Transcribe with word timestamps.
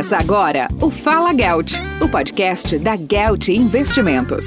Começa 0.00 0.16
agora 0.16 0.66
o 0.80 0.88
Fala 0.88 1.30
Gelt, 1.34 1.74
o 2.02 2.08
podcast 2.08 2.78
da 2.78 2.96
Gelt 2.96 3.48
Investimentos. 3.48 4.46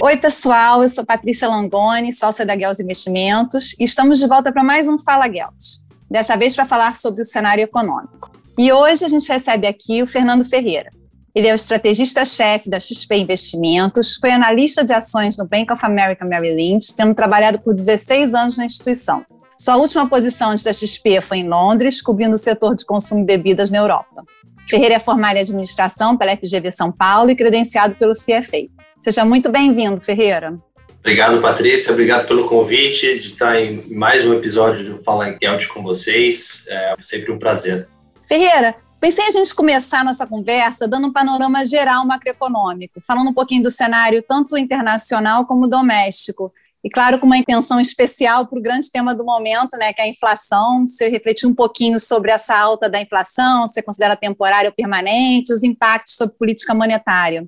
Oi, 0.00 0.16
pessoal, 0.16 0.80
eu 0.80 0.88
sou 0.88 1.04
Patrícia 1.04 1.48
Langoni, 1.48 2.12
sócia 2.12 2.46
da 2.46 2.56
Gelt 2.56 2.78
Investimentos, 2.78 3.74
e 3.76 3.82
estamos 3.82 4.20
de 4.20 4.28
volta 4.28 4.52
para 4.52 4.62
mais 4.62 4.86
um 4.86 5.00
Fala 5.00 5.26
Gelt. 5.26 5.80
Dessa 6.08 6.36
vez 6.36 6.54
para 6.54 6.64
falar 6.64 6.96
sobre 6.96 7.22
o 7.22 7.24
cenário 7.24 7.64
econômico. 7.64 8.30
E 8.56 8.72
hoje 8.72 9.04
a 9.04 9.08
gente 9.08 9.28
recebe 9.28 9.66
aqui 9.66 10.00
o 10.00 10.06
Fernando 10.06 10.44
Ferreira. 10.44 10.90
Ele 11.34 11.48
é 11.48 11.52
o 11.52 11.56
estrategista-chefe 11.56 12.70
da 12.70 12.78
XP 12.78 13.16
Investimentos, 13.16 14.14
foi 14.14 14.30
analista 14.30 14.84
de 14.84 14.92
ações 14.92 15.36
no 15.36 15.44
Bank 15.44 15.72
of 15.72 15.84
America 15.84 16.24
Merrill 16.24 16.54
Lynch, 16.54 16.94
tendo 16.94 17.16
trabalhado 17.16 17.58
por 17.58 17.74
16 17.74 18.32
anos 18.32 18.56
na 18.56 18.64
instituição. 18.64 19.26
Sua 19.60 19.76
última 19.76 20.08
posição 20.08 20.52
antes 20.52 20.64
da 20.64 20.72
XP 20.72 21.20
foi 21.20 21.40
em 21.40 21.46
Londres, 21.46 22.00
cobrindo 22.00 22.34
o 22.34 22.38
setor 22.38 22.74
de 22.74 22.82
consumo 22.82 23.20
de 23.20 23.26
bebidas 23.26 23.70
na 23.70 23.76
Europa. 23.76 24.24
Ferreira 24.66 24.94
é 24.94 24.98
formado 24.98 25.36
em 25.36 25.40
administração 25.40 26.16
pela 26.16 26.34
FGV 26.34 26.72
São 26.72 26.90
Paulo 26.90 27.30
e 27.30 27.36
credenciado 27.36 27.94
pelo 27.94 28.14
CFA. 28.14 28.70
Seja 29.02 29.22
muito 29.22 29.50
bem-vindo, 29.50 30.00
Ferreira. 30.00 30.58
Obrigado, 31.00 31.42
Patrícia. 31.42 31.92
Obrigado 31.92 32.26
pelo 32.26 32.48
convite 32.48 33.18
de 33.18 33.26
estar 33.26 33.60
em 33.60 33.86
mais 33.94 34.24
um 34.24 34.32
episódio 34.32 34.82
do 34.82 35.02
Fala 35.02 35.28
em 35.28 35.36
Geld 35.38 35.68
com 35.68 35.82
vocês. 35.82 36.64
É 36.70 36.96
sempre 36.98 37.30
um 37.30 37.38
prazer. 37.38 37.86
Ferreira, 38.26 38.74
pensei 38.98 39.26
a 39.26 39.30
gente 39.30 39.54
começar 39.54 40.02
nossa 40.02 40.26
conversa 40.26 40.88
dando 40.88 41.08
um 41.08 41.12
panorama 41.12 41.66
geral 41.66 42.06
macroeconômico, 42.06 43.02
falando 43.06 43.28
um 43.28 43.34
pouquinho 43.34 43.64
do 43.64 43.70
cenário 43.70 44.24
tanto 44.26 44.56
internacional 44.56 45.44
como 45.44 45.68
doméstico. 45.68 46.50
E 46.82 46.88
claro, 46.88 47.18
com 47.18 47.26
uma 47.26 47.36
intenção 47.36 47.78
especial 47.78 48.46
para 48.46 48.58
o 48.58 48.62
grande 48.62 48.90
tema 48.90 49.14
do 49.14 49.24
momento, 49.24 49.76
né, 49.76 49.92
que 49.92 50.00
é 50.00 50.04
a 50.04 50.08
inflação. 50.08 50.86
Você 50.86 51.08
refletir 51.08 51.46
um 51.46 51.54
pouquinho 51.54 52.00
sobre 52.00 52.30
essa 52.30 52.56
alta 52.58 52.88
da 52.88 53.00
inflação, 53.00 53.68
você 53.68 53.82
considera 53.82 54.16
temporária 54.16 54.70
ou 54.70 54.74
permanente, 54.74 55.52
os 55.52 55.62
impactos 55.62 56.14
sobre 56.14 56.36
política 56.36 56.74
monetária. 56.74 57.46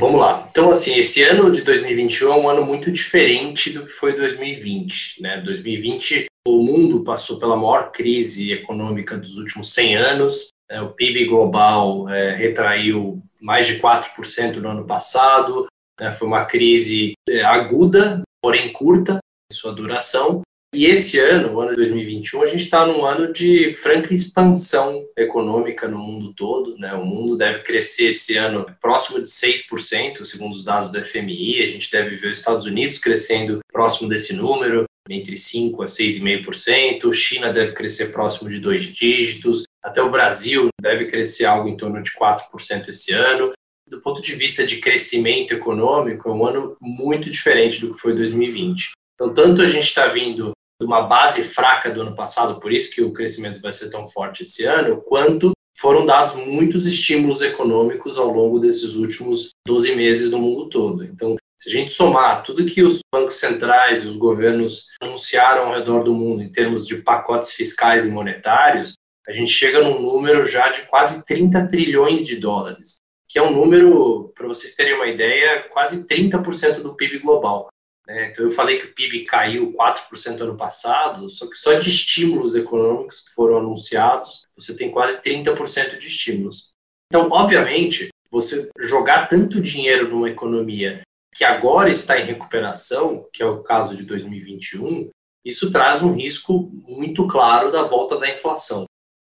Vamos 0.00 0.20
lá. 0.20 0.46
Então, 0.48 0.70
assim, 0.70 0.96
esse 0.96 1.24
ano 1.24 1.50
de 1.50 1.62
2021 1.62 2.32
é 2.32 2.36
um 2.36 2.48
ano 2.48 2.64
muito 2.64 2.90
diferente 2.90 3.70
do 3.70 3.84
que 3.84 3.90
foi 3.90 4.16
2020. 4.16 5.20
Né? 5.20 5.40
2020, 5.40 6.26
o 6.46 6.62
mundo 6.62 7.02
passou 7.02 7.40
pela 7.40 7.56
maior 7.56 7.90
crise 7.90 8.52
econômica 8.52 9.18
dos 9.18 9.36
últimos 9.36 9.74
100 9.74 9.96
anos. 9.96 10.48
Né? 10.70 10.80
O 10.80 10.90
PIB 10.90 11.24
global 11.24 12.08
é, 12.08 12.32
retraiu 12.32 13.20
mais 13.42 13.66
de 13.66 13.80
4% 13.80 14.56
no 14.58 14.68
ano 14.68 14.86
passado. 14.86 15.66
Né? 16.00 16.10
Foi 16.12 16.28
uma 16.28 16.44
crise 16.44 17.12
é, 17.28 17.42
aguda 17.42 18.22
porém 18.40 18.72
curta 18.72 19.18
em 19.50 19.54
sua 19.54 19.72
duração. 19.72 20.42
E 20.74 20.84
esse 20.84 21.18
ano, 21.18 21.54
o 21.54 21.60
ano 21.60 21.70
de 21.70 21.76
2021, 21.76 22.42
a 22.42 22.46
gente 22.46 22.64
está 22.64 22.86
num 22.86 23.02
ano 23.02 23.32
de 23.32 23.72
franca 23.72 24.12
expansão 24.12 25.06
econômica 25.16 25.88
no 25.88 25.98
mundo 25.98 26.34
todo. 26.34 26.76
Né? 26.76 26.92
O 26.92 27.06
mundo 27.06 27.38
deve 27.38 27.60
crescer 27.60 28.08
esse 28.08 28.36
ano 28.36 28.66
próximo 28.78 29.18
de 29.18 29.30
6%, 29.30 30.26
segundo 30.26 30.52
os 30.52 30.64
dados 30.64 30.90
do 30.90 31.02
FMI. 31.02 31.62
A 31.62 31.66
gente 31.66 31.90
deve 31.90 32.16
ver 32.16 32.30
os 32.30 32.38
Estados 32.38 32.66
Unidos 32.66 32.98
crescendo 32.98 33.60
próximo 33.72 34.10
desse 34.10 34.34
número, 34.34 34.84
entre 35.08 35.36
5% 35.36 35.80
a 35.80 35.86
6,5%. 35.86 37.12
China 37.14 37.50
deve 37.50 37.72
crescer 37.72 38.12
próximo 38.12 38.50
de 38.50 38.60
dois 38.60 38.84
dígitos. 38.84 39.62
Até 39.82 40.02
o 40.02 40.10
Brasil 40.10 40.68
deve 40.82 41.06
crescer 41.06 41.46
algo 41.46 41.66
em 41.66 41.78
torno 41.78 42.02
de 42.02 42.10
4% 42.12 42.88
esse 42.88 43.14
ano 43.14 43.52
do 43.88 44.00
ponto 44.00 44.20
de 44.20 44.34
vista 44.34 44.64
de 44.64 44.78
crescimento 44.78 45.52
econômico, 45.52 46.28
é 46.28 46.32
um 46.32 46.46
ano 46.46 46.76
muito 46.80 47.30
diferente 47.30 47.80
do 47.80 47.92
que 47.92 48.00
foi 48.00 48.14
2020. 48.14 48.92
Então, 49.14 49.32
tanto 49.32 49.62
a 49.62 49.68
gente 49.68 49.84
está 49.84 50.06
vindo 50.06 50.52
de 50.80 50.86
uma 50.86 51.02
base 51.02 51.42
fraca 51.42 51.90
do 51.90 52.02
ano 52.02 52.14
passado, 52.14 52.60
por 52.60 52.72
isso 52.72 52.90
que 52.92 53.02
o 53.02 53.12
crescimento 53.12 53.60
vai 53.60 53.72
ser 53.72 53.90
tão 53.90 54.06
forte 54.06 54.42
esse 54.42 54.64
ano, 54.64 55.02
quanto 55.02 55.52
foram 55.76 56.06
dados 56.06 56.34
muitos 56.34 56.86
estímulos 56.86 57.42
econômicos 57.42 58.18
ao 58.18 58.28
longo 58.28 58.58
desses 58.58 58.94
últimos 58.94 59.50
12 59.66 59.94
meses 59.96 60.30
no 60.30 60.38
mundo 60.38 60.68
todo. 60.68 61.04
Então, 61.04 61.36
se 61.56 61.68
a 61.68 61.72
gente 61.72 61.90
somar 61.90 62.44
tudo 62.44 62.66
que 62.66 62.82
os 62.82 63.00
bancos 63.12 63.36
centrais 63.36 64.04
e 64.04 64.06
os 64.06 64.16
governos 64.16 64.86
anunciaram 65.02 65.66
ao 65.66 65.74
redor 65.74 66.04
do 66.04 66.14
mundo 66.14 66.42
em 66.42 66.50
termos 66.50 66.86
de 66.86 67.02
pacotes 67.02 67.52
fiscais 67.52 68.06
e 68.06 68.10
monetários, 68.10 68.94
a 69.26 69.32
gente 69.32 69.50
chega 69.50 69.82
num 69.82 70.00
número 70.00 70.44
já 70.44 70.68
de 70.70 70.82
quase 70.82 71.24
30 71.26 71.66
trilhões 71.66 72.24
de 72.24 72.36
dólares 72.36 72.98
que 73.28 73.38
é 73.38 73.42
um 73.42 73.52
número, 73.52 74.32
para 74.34 74.46
vocês 74.46 74.74
terem 74.74 74.94
uma 74.94 75.06
ideia, 75.06 75.68
quase 75.68 76.06
30% 76.06 76.80
do 76.80 76.94
PIB 76.94 77.18
global. 77.18 77.68
Né? 78.06 78.30
Então, 78.30 78.44
eu 78.44 78.50
falei 78.50 78.78
que 78.78 78.86
o 78.86 78.94
PIB 78.94 79.26
caiu 79.26 79.74
4% 79.74 80.40
ano 80.40 80.56
passado, 80.56 81.28
só 81.28 81.46
que 81.46 81.56
só 81.56 81.74
de 81.74 81.90
estímulos 81.90 82.54
econômicos 82.54 83.28
que 83.28 83.34
foram 83.34 83.58
anunciados, 83.58 84.46
você 84.56 84.74
tem 84.74 84.90
quase 84.90 85.22
30% 85.22 85.98
de 85.98 86.08
estímulos. 86.08 86.70
Então, 87.10 87.28
obviamente, 87.30 88.08
você 88.30 88.70
jogar 88.80 89.28
tanto 89.28 89.60
dinheiro 89.60 90.08
numa 90.08 90.30
economia 90.30 91.02
que 91.34 91.44
agora 91.44 91.90
está 91.90 92.18
em 92.18 92.24
recuperação, 92.24 93.28
que 93.32 93.42
é 93.42 93.46
o 93.46 93.62
caso 93.62 93.94
de 93.94 94.02
2021, 94.04 95.10
isso 95.44 95.70
traz 95.70 96.02
um 96.02 96.12
risco 96.12 96.70
muito 96.86 97.26
claro 97.26 97.70
da 97.70 97.82
volta 97.82 98.18
da 98.18 98.30
inflação. 98.30 98.84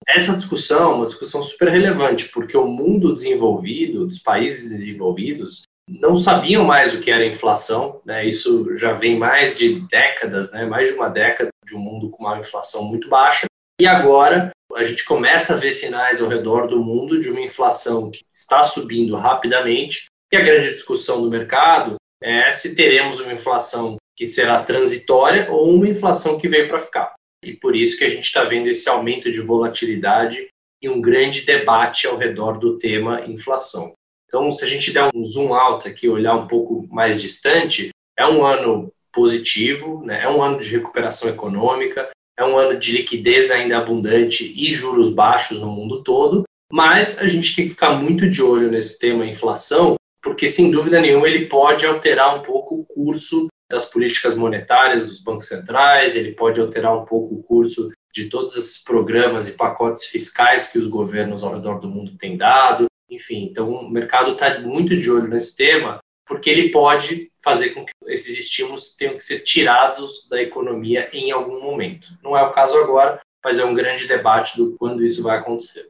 Essa 0.09 0.35
discussão 0.35 0.91
é 0.91 0.95
uma 0.95 1.05
discussão 1.05 1.43
super 1.43 1.69
relevante, 1.69 2.29
porque 2.29 2.57
o 2.57 2.65
mundo 2.65 3.13
desenvolvido, 3.13 4.07
dos 4.07 4.17
países 4.17 4.67
desenvolvidos, 4.67 5.61
não 5.87 6.17
sabiam 6.17 6.65
mais 6.65 6.95
o 6.95 6.99
que 6.99 7.11
era 7.11 7.25
inflação, 7.25 8.01
né? 8.03 8.25
Isso 8.25 8.75
já 8.75 8.91
vem 8.91 9.19
mais 9.19 9.55
de 9.55 9.81
décadas, 9.87 10.51
né? 10.51 10.65
Mais 10.65 10.89
de 10.89 10.95
uma 10.95 11.09
década 11.09 11.49
de 11.63 11.75
um 11.75 11.79
mundo 11.79 12.09
com 12.09 12.23
uma 12.23 12.39
inflação 12.39 12.85
muito 12.85 13.07
baixa. 13.07 13.45
E 13.79 13.85
agora 13.85 14.49
a 14.75 14.83
gente 14.83 15.05
começa 15.05 15.53
a 15.53 15.57
ver 15.57 15.71
sinais 15.71 16.21
ao 16.21 16.27
redor 16.27 16.67
do 16.67 16.83
mundo 16.83 17.21
de 17.21 17.29
uma 17.29 17.41
inflação 17.41 18.09
que 18.09 18.23
está 18.31 18.63
subindo 18.63 19.15
rapidamente. 19.15 20.05
E 20.33 20.37
a 20.37 20.41
grande 20.41 20.73
discussão 20.73 21.21
do 21.21 21.29
mercado 21.29 21.97
é 22.21 22.51
se 22.51 22.75
teremos 22.75 23.19
uma 23.19 23.33
inflação 23.33 23.95
que 24.17 24.25
será 24.25 24.63
transitória 24.63 25.51
ou 25.51 25.71
uma 25.71 25.87
inflação 25.87 26.39
que 26.39 26.47
veio 26.47 26.67
para 26.67 26.79
ficar. 26.79 27.13
E 27.43 27.53
por 27.53 27.75
isso 27.75 27.97
que 27.97 28.03
a 28.03 28.09
gente 28.09 28.25
está 28.25 28.43
vendo 28.43 28.67
esse 28.67 28.89
aumento 28.89 29.31
de 29.31 29.39
volatilidade 29.39 30.47
e 30.81 30.89
um 30.89 31.01
grande 31.01 31.41
debate 31.41 32.07
ao 32.07 32.17
redor 32.17 32.57
do 32.57 32.77
tema 32.77 33.25
inflação. 33.25 33.93
Então, 34.25 34.51
se 34.51 34.63
a 34.63 34.67
gente 34.67 34.91
der 34.91 35.09
um 35.13 35.25
zoom 35.25 35.53
out 35.53 35.87
aqui, 35.87 36.07
olhar 36.07 36.35
um 36.35 36.47
pouco 36.47 36.87
mais 36.91 37.21
distante, 37.21 37.89
é 38.17 38.27
um 38.27 38.45
ano 38.45 38.91
positivo, 39.11 40.03
né? 40.05 40.23
é 40.23 40.29
um 40.29 40.41
ano 40.41 40.59
de 40.59 40.69
recuperação 40.69 41.29
econômica, 41.29 42.09
é 42.37 42.45
um 42.45 42.57
ano 42.57 42.79
de 42.79 42.91
liquidez 42.91 43.49
ainda 43.49 43.77
abundante 43.77 44.53
e 44.55 44.71
juros 44.71 45.11
baixos 45.11 45.59
no 45.59 45.67
mundo 45.67 46.03
todo, 46.03 46.43
mas 46.71 47.19
a 47.19 47.27
gente 47.27 47.55
tem 47.55 47.65
que 47.65 47.71
ficar 47.71 47.91
muito 47.91 48.29
de 48.29 48.43
olho 48.43 48.69
nesse 48.69 48.99
tema 48.99 49.25
inflação, 49.25 49.95
porque 50.21 50.47
sem 50.47 50.69
dúvida 50.69 51.01
nenhuma 51.01 51.27
ele 51.27 51.47
pode 51.47 51.85
alterar 51.85 52.39
um 52.39 52.43
pouco 52.43 52.75
o 52.75 52.85
curso 52.85 53.47
das 53.69 53.85
políticas 53.85 54.35
monetárias 54.35 55.05
dos 55.05 55.21
bancos 55.21 55.47
centrais, 55.47 56.15
ele 56.15 56.33
pode 56.33 56.59
alterar 56.59 56.97
um 56.97 57.05
pouco 57.05 57.35
o 57.35 57.43
curso 57.43 57.91
de 58.11 58.25
todos 58.25 58.57
esses 58.57 58.83
programas 58.83 59.47
e 59.47 59.55
pacotes 59.55 60.05
fiscais 60.05 60.69
que 60.69 60.79
os 60.79 60.87
governos 60.87 61.43
ao 61.43 61.53
redor 61.53 61.79
do 61.79 61.87
mundo 61.87 62.17
têm 62.17 62.35
dado. 62.35 62.87
Enfim, 63.09 63.43
então 63.43 63.69
o 63.69 63.89
mercado 63.89 64.31
está 64.31 64.59
muito 64.59 64.97
de 64.97 65.09
olho 65.11 65.27
nesse 65.27 65.55
tema, 65.55 65.99
porque 66.25 66.49
ele 66.49 66.71
pode 66.71 67.31
fazer 67.43 67.69
com 67.69 67.85
que 67.85 67.91
esses 68.07 68.39
estímulos 68.39 68.95
tenham 68.95 69.15
que 69.15 69.23
ser 69.23 69.39
tirados 69.41 70.27
da 70.27 70.41
economia 70.41 71.09
em 71.13 71.31
algum 71.31 71.61
momento. 71.61 72.09
Não 72.23 72.35
é 72.35 72.41
o 72.41 72.51
caso 72.51 72.77
agora, 72.77 73.19
mas 73.43 73.59
é 73.59 73.65
um 73.65 73.73
grande 73.73 74.07
debate 74.07 74.57
do 74.57 74.75
quando 74.77 75.03
isso 75.03 75.23
vai 75.23 75.37
acontecer. 75.37 75.89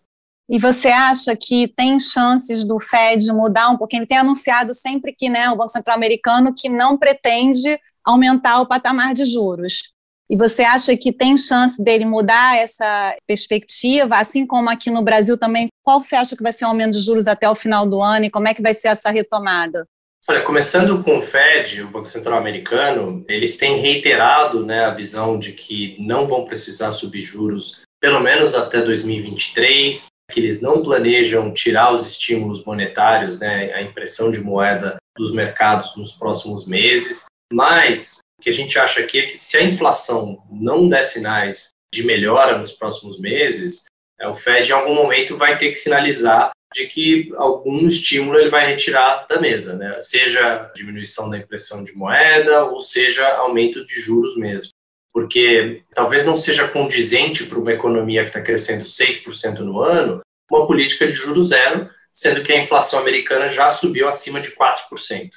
E 0.49 0.57
você 0.57 0.87
acha 0.87 1.35
que 1.35 1.67
tem 1.67 1.99
chances 1.99 2.65
do 2.65 2.79
Fed 2.79 3.31
mudar 3.31 3.69
um 3.69 3.77
pouquinho? 3.77 3.99
Ele 3.99 4.07
tem 4.07 4.17
anunciado 4.17 4.73
sempre 4.73 5.13
que 5.15 5.29
né, 5.29 5.47
o 5.51 5.55
Banco 5.55 5.69
Central 5.69 5.95
americano 5.95 6.53
que 6.55 6.67
não 6.67 6.97
pretende 6.97 7.79
aumentar 8.03 8.59
o 8.59 8.65
patamar 8.65 9.13
de 9.13 9.25
juros. 9.25 9.93
E 10.27 10.35
você 10.35 10.63
acha 10.63 10.97
que 10.97 11.13
tem 11.13 11.37
chance 11.37 11.83
dele 11.83 12.05
mudar 12.05 12.57
essa 12.57 13.15
perspectiva, 13.27 14.17
assim 14.17 14.45
como 14.45 14.69
aqui 14.69 14.89
no 14.89 15.03
Brasil 15.03 15.37
também? 15.37 15.67
Qual 15.83 16.01
você 16.01 16.15
acha 16.15 16.35
que 16.35 16.41
vai 16.43 16.53
ser 16.53 16.65
o 16.65 16.69
aumento 16.69 16.93
de 16.93 17.01
juros 17.01 17.27
até 17.27 17.47
o 17.47 17.55
final 17.55 17.85
do 17.85 18.01
ano 18.01 18.25
e 18.25 18.29
como 18.29 18.47
é 18.47 18.53
que 18.53 18.61
vai 18.61 18.73
ser 18.73 18.87
essa 18.87 19.11
retomada? 19.11 19.85
Olha, 20.27 20.41
começando 20.41 21.03
com 21.03 21.17
o 21.17 21.21
Fed, 21.21 21.81
o 21.81 21.89
Banco 21.89 22.07
Central 22.07 22.37
Americano, 22.37 23.23
eles 23.27 23.57
têm 23.57 23.79
reiterado 23.79 24.65
né, 24.65 24.85
a 24.85 24.93
visão 24.93 25.37
de 25.39 25.53
que 25.53 25.95
não 25.99 26.27
vão 26.27 26.45
precisar 26.45 26.91
subir 26.91 27.21
juros 27.21 27.81
pelo 27.99 28.19
menos 28.19 28.55
até 28.55 28.81
2023 28.81 30.07
que 30.29 30.39
eles 30.39 30.61
não 30.61 30.83
planejam 30.83 31.53
tirar 31.53 31.93
os 31.93 32.07
estímulos 32.07 32.63
monetários, 32.63 33.39
né, 33.39 33.73
a 33.73 33.81
impressão 33.81 34.31
de 34.31 34.39
moeda 34.39 34.97
dos 35.17 35.33
mercados 35.33 35.95
nos 35.95 36.13
próximos 36.13 36.65
meses, 36.65 37.25
mas 37.51 38.19
o 38.39 38.43
que 38.43 38.49
a 38.49 38.53
gente 38.53 38.77
acha 38.77 39.01
aqui 39.01 39.19
é 39.19 39.25
que 39.25 39.37
se 39.37 39.57
a 39.57 39.63
inflação 39.63 40.41
não 40.49 40.87
der 40.87 41.03
sinais 41.03 41.69
de 41.93 42.03
melhora 42.03 42.57
nos 42.57 42.71
próximos 42.71 43.19
meses, 43.19 43.85
é, 44.19 44.27
o 44.27 44.35
Fed 44.35 44.69
em 44.69 44.73
algum 44.73 44.93
momento 44.93 45.35
vai 45.35 45.57
ter 45.57 45.69
que 45.69 45.75
sinalizar 45.75 46.51
de 46.73 46.85
que 46.85 47.33
algum 47.35 47.87
estímulo 47.87 48.37
ele 48.37 48.49
vai 48.49 48.67
retirar 48.67 49.25
da 49.27 49.41
mesa, 49.41 49.75
né? 49.75 49.99
seja 49.99 50.71
diminuição 50.75 51.29
da 51.29 51.37
impressão 51.37 51.83
de 51.83 51.93
moeda 51.93 52.65
ou 52.65 52.81
seja 52.81 53.27
aumento 53.37 53.83
de 53.85 53.99
juros 53.99 54.37
mesmo 54.37 54.71
porque 55.19 55.83
talvez 55.93 56.25
não 56.25 56.37
seja 56.37 56.65
condizente 56.69 57.45
para 57.45 57.59
uma 57.59 57.73
economia 57.73 58.21
que 58.23 58.29
está 58.29 58.39
crescendo 58.39 58.85
6% 58.85 59.59
no 59.59 59.81
ano, 59.81 60.21
uma 60.49 60.65
política 60.65 61.05
de 61.05 61.11
juros 61.11 61.49
zero, 61.49 61.89
sendo 62.09 62.41
que 62.41 62.53
a 62.53 62.57
inflação 62.57 63.01
americana 63.01 63.45
já 63.49 63.69
subiu 63.69 64.07
acima 64.07 64.39
de 64.39 64.51
4%. 64.51 65.31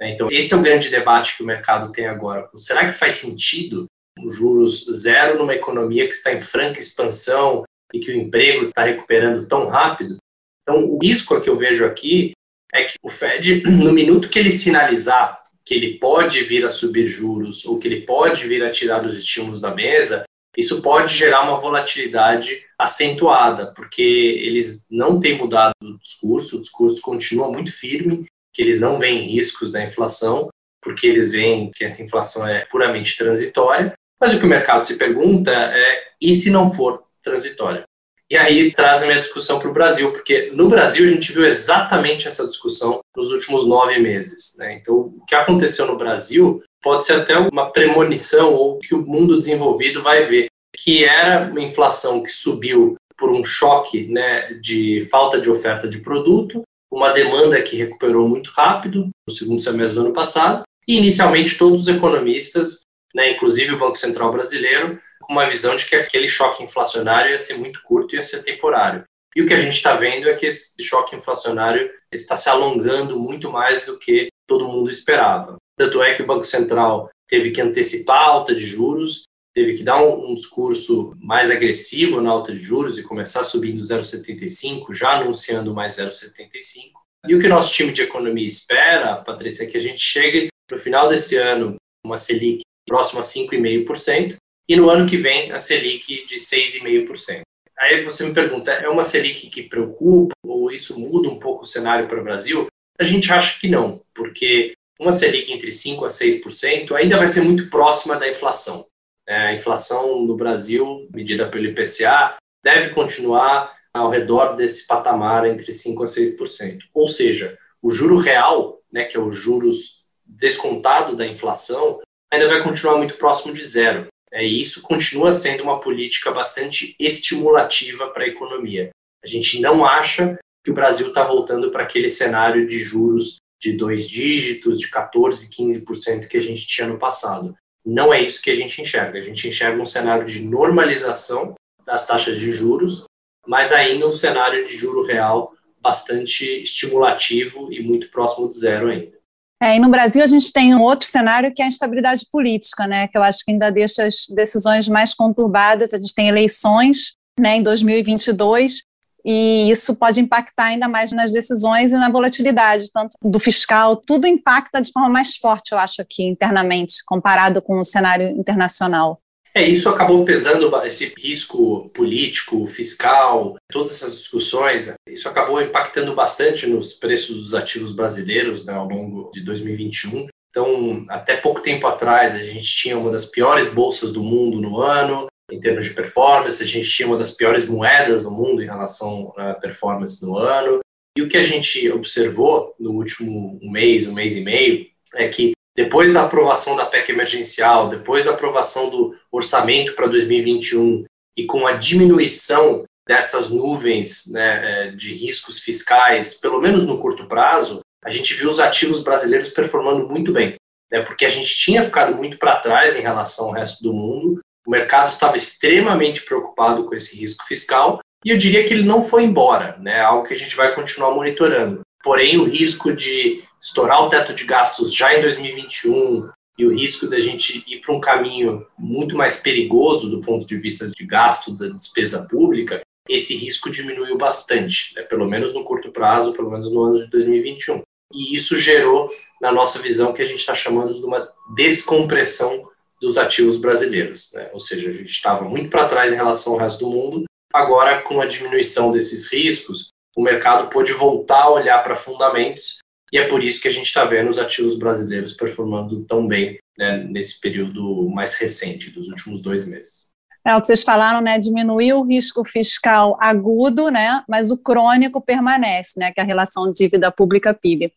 Né? 0.00 0.10
Então, 0.10 0.26
esse 0.28 0.52
é 0.52 0.56
o 0.56 0.60
grande 0.60 0.90
debate 0.90 1.36
que 1.36 1.44
o 1.44 1.46
mercado 1.46 1.92
tem 1.92 2.08
agora. 2.08 2.50
Será 2.56 2.84
que 2.84 2.98
faz 2.98 3.14
sentido 3.14 3.86
os 4.20 4.34
juros 4.34 4.86
zero 4.86 5.38
numa 5.38 5.54
economia 5.54 6.08
que 6.08 6.14
está 6.14 6.32
em 6.32 6.40
franca 6.40 6.80
expansão 6.80 7.62
e 7.94 8.00
que 8.00 8.10
o 8.10 8.16
emprego 8.16 8.70
está 8.70 8.82
recuperando 8.82 9.46
tão 9.46 9.68
rápido? 9.68 10.16
Então, 10.62 10.84
o 10.84 10.98
risco 11.00 11.40
que 11.40 11.48
eu 11.48 11.56
vejo 11.56 11.86
aqui 11.86 12.32
é 12.74 12.82
que 12.82 12.94
o 13.04 13.08
Fed, 13.08 13.62
no 13.62 13.92
minuto 13.92 14.28
que 14.28 14.38
ele 14.40 14.50
sinalizar 14.50 15.44
que 15.68 15.74
ele 15.74 15.98
pode 15.98 16.42
vir 16.44 16.64
a 16.64 16.70
subir 16.70 17.04
juros 17.04 17.66
ou 17.66 17.78
que 17.78 17.86
ele 17.86 18.06
pode 18.06 18.48
vir 18.48 18.64
a 18.64 18.70
tirar 18.70 19.04
os 19.04 19.14
estímulos 19.14 19.60
da 19.60 19.74
mesa, 19.74 20.24
isso 20.56 20.80
pode 20.80 21.14
gerar 21.14 21.42
uma 21.42 21.60
volatilidade 21.60 22.64
acentuada, 22.78 23.74
porque 23.76 24.00
eles 24.02 24.86
não 24.90 25.20
têm 25.20 25.36
mudado 25.36 25.74
o 25.82 25.98
discurso, 25.98 26.56
o 26.56 26.60
discurso 26.62 27.02
continua 27.02 27.52
muito 27.52 27.70
firme, 27.70 28.24
que 28.50 28.62
eles 28.62 28.80
não 28.80 28.98
veem 28.98 29.20
riscos 29.20 29.70
da 29.70 29.84
inflação, 29.84 30.48
porque 30.82 31.06
eles 31.06 31.30
veem 31.30 31.70
que 31.70 31.84
essa 31.84 32.00
inflação 32.00 32.48
é 32.48 32.64
puramente 32.64 33.18
transitória, 33.18 33.92
mas 34.18 34.32
o 34.32 34.38
que 34.38 34.46
o 34.46 34.48
mercado 34.48 34.86
se 34.86 34.96
pergunta 34.96 35.50
é, 35.52 36.02
e 36.18 36.34
se 36.34 36.50
não 36.50 36.72
for 36.72 37.02
transitória? 37.22 37.84
E 38.30 38.36
aí 38.36 38.72
traz 38.72 39.02
a 39.02 39.14
discussão 39.14 39.58
para 39.58 39.70
o 39.70 39.72
Brasil, 39.72 40.12
porque 40.12 40.50
no 40.52 40.68
Brasil 40.68 41.06
a 41.06 41.10
gente 41.10 41.32
viu 41.32 41.46
exatamente 41.46 42.28
essa 42.28 42.46
discussão 42.46 43.00
nos 43.16 43.32
últimos 43.32 43.66
nove 43.66 43.98
meses. 43.98 44.54
Né? 44.58 44.74
Então, 44.74 44.96
o 44.96 45.24
que 45.26 45.34
aconteceu 45.34 45.86
no 45.86 45.96
Brasil 45.96 46.62
pode 46.82 47.04
ser 47.04 47.14
até 47.14 47.38
uma 47.38 47.70
premonição 47.70 48.52
ou 48.52 48.78
que 48.78 48.94
o 48.94 49.00
mundo 49.00 49.38
desenvolvido 49.38 50.02
vai 50.02 50.22
ver, 50.24 50.48
que 50.76 51.04
era 51.04 51.50
uma 51.50 51.62
inflação 51.62 52.22
que 52.22 52.30
subiu 52.30 52.96
por 53.16 53.30
um 53.30 53.42
choque 53.42 54.06
né, 54.06 54.52
de 54.60 55.06
falta 55.10 55.40
de 55.40 55.50
oferta 55.50 55.88
de 55.88 56.00
produto, 56.00 56.62
uma 56.90 57.12
demanda 57.12 57.60
que 57.62 57.76
recuperou 57.76 58.28
muito 58.28 58.50
rápido 58.50 59.08
no 59.26 59.34
segundo 59.34 59.60
semestre 59.60 59.98
do 59.98 60.04
ano 60.04 60.12
passado, 60.12 60.62
e 60.86 60.96
inicialmente 60.96 61.58
todos 61.58 61.82
os 61.82 61.88
economistas, 61.88 62.80
né, 63.14 63.32
inclusive 63.32 63.74
o 63.74 63.78
Banco 63.78 63.96
Central 63.96 64.32
brasileiro, 64.32 64.98
com 65.28 65.34
uma 65.34 65.46
visão 65.46 65.76
de 65.76 65.84
que 65.84 65.94
aquele 65.94 66.26
choque 66.26 66.64
inflacionário 66.64 67.30
ia 67.30 67.38
ser 67.38 67.58
muito 67.58 67.82
curto 67.82 68.14
e 68.14 68.16
ia 68.16 68.22
ser 68.22 68.42
temporário. 68.42 69.04
E 69.36 69.42
o 69.42 69.46
que 69.46 69.52
a 69.52 69.58
gente 69.58 69.74
está 69.74 69.94
vendo 69.94 70.26
é 70.26 70.34
que 70.34 70.46
esse 70.46 70.82
choque 70.82 71.14
inflacionário 71.14 71.90
está 72.10 72.34
se 72.36 72.48
alongando 72.48 73.20
muito 73.20 73.52
mais 73.52 73.84
do 73.84 73.98
que 73.98 74.28
todo 74.46 74.66
mundo 74.66 74.88
esperava. 74.88 75.56
Tanto 75.76 76.02
é 76.02 76.14
que 76.14 76.22
o 76.22 76.26
Banco 76.26 76.44
Central 76.44 77.10
teve 77.28 77.50
que 77.50 77.60
antecipar 77.60 78.22
a 78.22 78.26
alta 78.30 78.54
de 78.54 78.64
juros, 78.64 79.24
teve 79.54 79.74
que 79.74 79.82
dar 79.82 80.02
um, 80.02 80.30
um 80.30 80.34
discurso 80.34 81.14
mais 81.20 81.50
agressivo 81.50 82.22
na 82.22 82.30
alta 82.30 82.52
de 82.52 82.58
juros 82.58 82.98
e 82.98 83.02
começar 83.02 83.44
subindo 83.44 83.82
0,75, 83.82 84.94
já 84.94 85.20
anunciando 85.20 85.74
mais 85.74 85.98
0,75. 85.98 86.92
E 87.28 87.34
o 87.34 87.40
que 87.40 87.46
o 87.46 87.50
nosso 87.50 87.72
time 87.74 87.92
de 87.92 88.02
economia 88.02 88.46
espera, 88.46 89.16
Patrícia, 89.16 89.64
é 89.64 89.66
que 89.66 89.76
a 89.76 89.80
gente 89.80 90.00
chegue 90.00 90.48
no 90.70 90.78
final 90.78 91.06
desse 91.06 91.36
ano 91.36 91.76
uma 92.04 92.16
Selic 92.16 92.62
próxima 92.86 93.20
a 93.20 93.24
5,5%, 93.24 94.36
e 94.68 94.76
no 94.76 94.90
ano 94.90 95.06
que 95.06 95.16
vem 95.16 95.50
a 95.50 95.58
Selic 95.58 96.26
de 96.26 96.36
6,5%. 96.36 97.42
Aí 97.78 98.02
você 98.02 98.26
me 98.26 98.34
pergunta, 98.34 98.72
é 98.72 98.88
uma 98.88 99.04
Selic 99.04 99.48
que 99.48 99.62
preocupa 99.62 100.34
ou 100.44 100.70
isso 100.70 100.98
muda 100.98 101.28
um 101.28 101.38
pouco 101.38 101.62
o 101.62 101.66
cenário 101.66 102.08
para 102.08 102.20
o 102.20 102.24
Brasil? 102.24 102.66
A 102.98 103.04
gente 103.04 103.32
acha 103.32 103.58
que 103.58 103.68
não, 103.68 104.02
porque 104.12 104.74
uma 104.98 105.12
Selic 105.12 105.52
entre 105.52 105.70
5% 105.70 106.04
a 106.04 106.08
6% 106.08 106.92
ainda 106.92 107.16
vai 107.16 107.28
ser 107.28 107.40
muito 107.40 107.70
próxima 107.70 108.16
da 108.16 108.28
inflação. 108.28 108.84
É, 109.26 109.48
a 109.48 109.52
inflação 109.54 110.22
no 110.24 110.36
Brasil, 110.36 111.06
medida 111.12 111.48
pelo 111.48 111.66
IPCA, 111.66 112.36
deve 112.64 112.90
continuar 112.90 113.72
ao 113.94 114.10
redor 114.10 114.56
desse 114.56 114.86
patamar 114.86 115.46
entre 115.46 115.70
5% 115.72 116.02
a 116.02 116.06
6%. 116.06 116.78
Ou 116.92 117.06
seja, 117.06 117.56
o 117.80 117.90
juro 117.90 118.16
real, 118.16 118.80
né, 118.92 119.04
que 119.04 119.16
é 119.16 119.20
o 119.20 119.30
juros 119.30 120.04
descontado 120.26 121.16
da 121.16 121.26
inflação, 121.26 122.00
ainda 122.30 122.48
vai 122.48 122.62
continuar 122.62 122.96
muito 122.96 123.16
próximo 123.16 123.54
de 123.54 123.62
zero. 123.62 124.06
É, 124.32 124.44
e 124.44 124.60
isso 124.60 124.82
continua 124.82 125.32
sendo 125.32 125.62
uma 125.62 125.80
política 125.80 126.30
bastante 126.30 126.94
estimulativa 126.98 128.08
para 128.08 128.24
a 128.24 128.28
economia. 128.28 128.90
A 129.22 129.26
gente 129.26 129.60
não 129.60 129.84
acha 129.84 130.38
que 130.64 130.70
o 130.70 130.74
Brasil 130.74 131.08
está 131.08 131.24
voltando 131.24 131.70
para 131.70 131.82
aquele 131.82 132.08
cenário 132.08 132.66
de 132.66 132.78
juros 132.78 133.38
de 133.60 133.72
dois 133.72 134.08
dígitos, 134.08 134.78
de 134.78 134.88
14%, 134.88 135.50
15% 135.50 136.28
que 136.28 136.36
a 136.36 136.40
gente 136.40 136.66
tinha 136.66 136.86
no 136.86 136.98
passado. 136.98 137.54
Não 137.84 138.12
é 138.12 138.22
isso 138.22 138.42
que 138.42 138.50
a 138.50 138.54
gente 138.54 138.80
enxerga. 138.80 139.18
A 139.18 139.22
gente 139.22 139.48
enxerga 139.48 139.82
um 139.82 139.86
cenário 139.86 140.26
de 140.26 140.40
normalização 140.40 141.54
das 141.84 142.06
taxas 142.06 142.38
de 142.38 142.52
juros, 142.52 143.04
mas 143.46 143.72
ainda 143.72 144.06
um 144.06 144.12
cenário 144.12 144.64
de 144.64 144.76
juro 144.76 145.04
real 145.04 145.54
bastante 145.80 146.44
estimulativo 146.62 147.72
e 147.72 147.80
muito 147.80 148.10
próximo 148.10 148.48
de 148.48 148.58
zero 148.58 148.88
ainda. 148.88 149.17
É, 149.60 149.76
e 149.76 149.80
no 149.80 149.88
Brasil 149.88 150.22
a 150.22 150.26
gente 150.26 150.52
tem 150.52 150.74
um 150.74 150.82
outro 150.82 151.06
cenário 151.06 151.52
que 151.52 151.60
é 151.60 151.64
a 151.64 151.68
instabilidade 151.68 152.24
política, 152.30 152.86
né, 152.86 153.08
que 153.08 153.18
eu 153.18 153.22
acho 153.22 153.44
que 153.44 153.50
ainda 153.50 153.70
deixa 153.70 154.04
as 154.04 154.26
decisões 154.30 154.86
mais 154.86 155.12
conturbadas. 155.12 155.92
A 155.92 155.98
gente 155.98 156.14
tem 156.14 156.28
eleições 156.28 157.16
né, 157.38 157.56
em 157.56 157.62
2022 157.62 158.82
e 159.24 159.70
isso 159.70 159.96
pode 159.96 160.20
impactar 160.20 160.66
ainda 160.66 160.88
mais 160.88 161.12
nas 161.12 161.32
decisões 161.32 161.92
e 161.92 161.96
na 161.96 162.08
volatilidade, 162.08 162.90
tanto 162.92 163.16
do 163.22 163.38
fiscal, 163.40 163.96
tudo 163.96 164.26
impacta 164.26 164.80
de 164.80 164.92
forma 164.92 165.08
mais 165.08 165.36
forte, 165.36 165.72
eu 165.72 165.78
acho, 165.78 166.00
aqui 166.00 166.22
internamente, 166.22 167.04
comparado 167.04 167.60
com 167.60 167.78
o 167.78 167.84
cenário 167.84 168.28
internacional. 168.28 169.20
É, 169.58 169.68
isso 169.68 169.88
acabou 169.88 170.24
pesando 170.24 170.70
esse 170.84 171.12
risco 171.18 171.88
político, 171.88 172.64
fiscal, 172.68 173.56
todas 173.72 173.90
essas 173.90 174.16
discussões. 174.16 174.94
Isso 175.08 175.28
acabou 175.28 175.60
impactando 175.60 176.14
bastante 176.14 176.64
nos 176.68 176.92
preços 176.92 177.42
dos 177.42 177.54
ativos 177.56 177.92
brasileiros 177.92 178.64
né, 178.64 178.72
ao 178.72 178.88
longo 178.88 179.32
de 179.32 179.42
2021. 179.42 180.28
Então, 180.48 181.02
até 181.08 181.36
pouco 181.36 181.60
tempo 181.60 181.88
atrás, 181.88 182.36
a 182.36 182.38
gente 182.38 182.70
tinha 182.70 182.96
uma 182.96 183.10
das 183.10 183.26
piores 183.26 183.68
bolsas 183.68 184.12
do 184.12 184.22
mundo 184.22 184.60
no 184.60 184.80
ano, 184.80 185.26
em 185.50 185.58
termos 185.58 185.86
de 185.86 185.90
performance, 185.90 186.62
a 186.62 186.66
gente 186.66 186.88
tinha 186.88 187.08
uma 187.08 187.18
das 187.18 187.32
piores 187.32 187.66
moedas 187.66 188.22
do 188.22 188.30
mundo 188.30 188.62
em 188.62 188.66
relação 188.66 189.32
à 189.36 189.54
performance 189.54 190.24
no 190.24 190.38
ano. 190.38 190.78
E 191.16 191.22
o 191.22 191.28
que 191.28 191.36
a 191.36 191.42
gente 191.42 191.90
observou 191.90 192.76
no 192.78 192.92
último 192.92 193.58
mês, 193.60 194.06
um 194.06 194.12
mês 194.12 194.36
e 194.36 194.40
meio, 194.40 194.86
é 195.14 195.26
que 195.26 195.50
depois 195.78 196.12
da 196.12 196.24
aprovação 196.24 196.74
da 196.74 196.86
PEC 196.86 197.12
emergencial, 197.12 197.88
depois 197.88 198.24
da 198.24 198.32
aprovação 198.32 198.90
do 198.90 199.14
orçamento 199.30 199.94
para 199.94 200.08
2021 200.08 201.04
e 201.36 201.46
com 201.46 201.68
a 201.68 201.74
diminuição 201.74 202.82
dessas 203.06 203.48
nuvens 203.48 204.24
né, 204.32 204.88
é, 204.88 204.90
de 204.90 205.14
riscos 205.14 205.60
fiscais, 205.60 206.34
pelo 206.34 206.60
menos 206.60 206.84
no 206.84 206.98
curto 206.98 207.28
prazo, 207.28 207.78
a 208.04 208.10
gente 208.10 208.34
viu 208.34 208.50
os 208.50 208.58
ativos 208.58 209.04
brasileiros 209.04 209.50
performando 209.50 210.08
muito 210.08 210.32
bem, 210.32 210.56
né, 210.90 211.00
porque 211.02 211.24
a 211.24 211.28
gente 211.28 211.54
tinha 211.54 211.84
ficado 211.84 212.16
muito 212.16 212.38
para 212.38 212.56
trás 212.56 212.96
em 212.96 213.00
relação 213.00 213.46
ao 213.46 213.52
resto 213.52 213.80
do 213.80 213.92
mundo, 213.92 214.40
o 214.66 214.70
mercado 214.72 215.10
estava 215.10 215.36
extremamente 215.36 216.24
preocupado 216.24 216.86
com 216.86 216.94
esse 216.96 217.16
risco 217.16 217.46
fiscal 217.46 218.00
e 218.24 218.30
eu 218.30 218.36
diria 218.36 218.66
que 218.66 218.74
ele 218.74 218.82
não 218.82 219.00
foi 219.00 219.22
embora, 219.22 219.76
né, 219.78 220.00
algo 220.00 220.26
que 220.26 220.34
a 220.34 220.36
gente 220.36 220.56
vai 220.56 220.74
continuar 220.74 221.14
monitorando. 221.14 221.82
Porém, 222.02 222.38
o 222.38 222.44
risco 222.44 222.92
de 222.92 223.42
estourar 223.60 224.02
o 224.04 224.08
teto 224.08 224.32
de 224.32 224.44
gastos 224.44 224.94
já 224.94 225.16
em 225.16 225.20
2021 225.20 226.28
e 226.58 226.66
o 226.66 226.74
risco 226.74 227.06
da 227.06 227.20
gente 227.20 227.64
ir 227.66 227.80
para 227.80 227.94
um 227.94 228.00
caminho 228.00 228.66
muito 228.76 229.16
mais 229.16 229.40
perigoso 229.40 230.10
do 230.10 230.20
ponto 230.20 230.46
de 230.46 230.56
vista 230.56 230.88
de 230.88 231.06
gasto 231.06 231.56
da 231.56 231.68
despesa 231.68 232.26
pública, 232.28 232.82
esse 233.08 233.36
risco 233.36 233.70
diminuiu 233.70 234.18
bastante, 234.18 234.94
né? 234.94 235.02
pelo 235.02 235.26
menos 235.26 235.54
no 235.54 235.64
curto 235.64 235.90
prazo, 235.90 236.32
pelo 236.32 236.50
menos 236.50 236.70
no 236.70 236.82
ano 236.82 236.98
de 236.98 237.10
2021. 237.10 237.82
E 238.12 238.34
isso 238.34 238.56
gerou, 238.56 239.10
na 239.40 239.52
nossa 239.52 239.78
visão, 239.80 240.12
que 240.12 240.20
a 240.20 240.24
gente 240.24 240.40
está 240.40 240.54
chamando 240.54 240.98
de 240.98 241.04
uma 241.04 241.28
descompressão 241.54 242.68
dos 243.00 243.16
ativos 243.16 243.56
brasileiros. 243.56 244.32
Né? 244.34 244.50
Ou 244.52 244.60
seja, 244.60 244.88
a 244.88 244.92
gente 244.92 245.10
estava 245.10 245.44
muito 245.44 245.70
para 245.70 245.88
trás 245.88 246.12
em 246.12 246.16
relação 246.16 246.54
ao 246.54 246.58
resto 246.58 246.80
do 246.80 246.90
mundo, 246.90 247.24
agora, 247.52 248.02
com 248.02 248.20
a 248.20 248.26
diminuição 248.26 248.90
desses 248.90 249.32
riscos, 249.32 249.90
o 250.18 250.22
mercado 250.22 250.68
pôde 250.68 250.92
voltar 250.92 251.44
a 251.44 251.50
olhar 251.50 251.80
para 251.80 251.94
fundamentos 251.94 252.78
e 253.12 253.18
é 253.18 253.28
por 253.28 253.42
isso 253.44 253.62
que 253.62 253.68
a 253.68 253.70
gente 253.70 253.86
está 253.86 254.04
vendo 254.04 254.28
os 254.28 254.38
ativos 254.38 254.76
brasileiros 254.76 255.32
performando 255.32 256.04
tão 256.06 256.26
bem 256.26 256.58
né, 256.76 257.04
nesse 257.04 257.40
período 257.40 258.10
mais 258.10 258.34
recente, 258.34 258.90
dos 258.90 259.06
últimos 259.06 259.40
dois 259.40 259.64
meses. 259.64 260.08
É 260.44 260.56
o 260.56 260.60
que 260.60 260.66
vocês 260.66 260.82
falaram, 260.82 261.20
né? 261.20 261.38
Diminuiu 261.38 262.00
o 262.00 262.04
risco 262.04 262.44
fiscal 262.44 263.16
agudo, 263.20 263.90
né? 263.90 264.24
Mas 264.28 264.50
o 264.50 264.58
crônico 264.58 265.20
permanece, 265.20 265.92
né? 265.96 266.10
Que 266.10 266.20
é 266.20 266.24
a 266.24 266.26
relação 266.26 266.72
dívida 266.72 267.12
pública 267.12 267.54
PIB. 267.54 267.92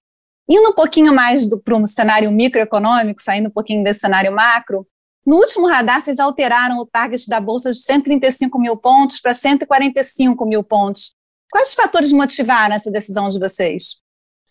Indo 0.48 0.70
um 0.70 0.74
pouquinho 0.74 1.14
mais 1.14 1.44
para 1.64 1.76
um 1.76 1.88
cenário 1.88 2.32
microeconômico, 2.32 3.22
saindo 3.22 3.48
um 3.48 3.52
pouquinho 3.52 3.84
desse 3.84 4.02
cenário 4.02 4.32
macro, 4.32 4.86
no 5.26 5.38
último 5.38 5.68
radar, 5.68 6.04
vocês 6.04 6.20
alteraram 6.20 6.78
o 6.78 6.86
target 6.86 7.28
da 7.28 7.40
Bolsa 7.40 7.72
de 7.72 7.80
135 7.80 8.60
mil 8.60 8.78
pontos 8.78 9.20
para 9.20 9.34
145 9.34 10.46
mil 10.46 10.64
pontos. 10.64 11.16
Quais 11.52 11.68
os 11.68 11.74
fatores 11.76 12.12
motivaram 12.14 12.74
essa 12.74 12.90
decisão 12.90 13.28
de 13.28 13.38
vocês? 13.38 13.98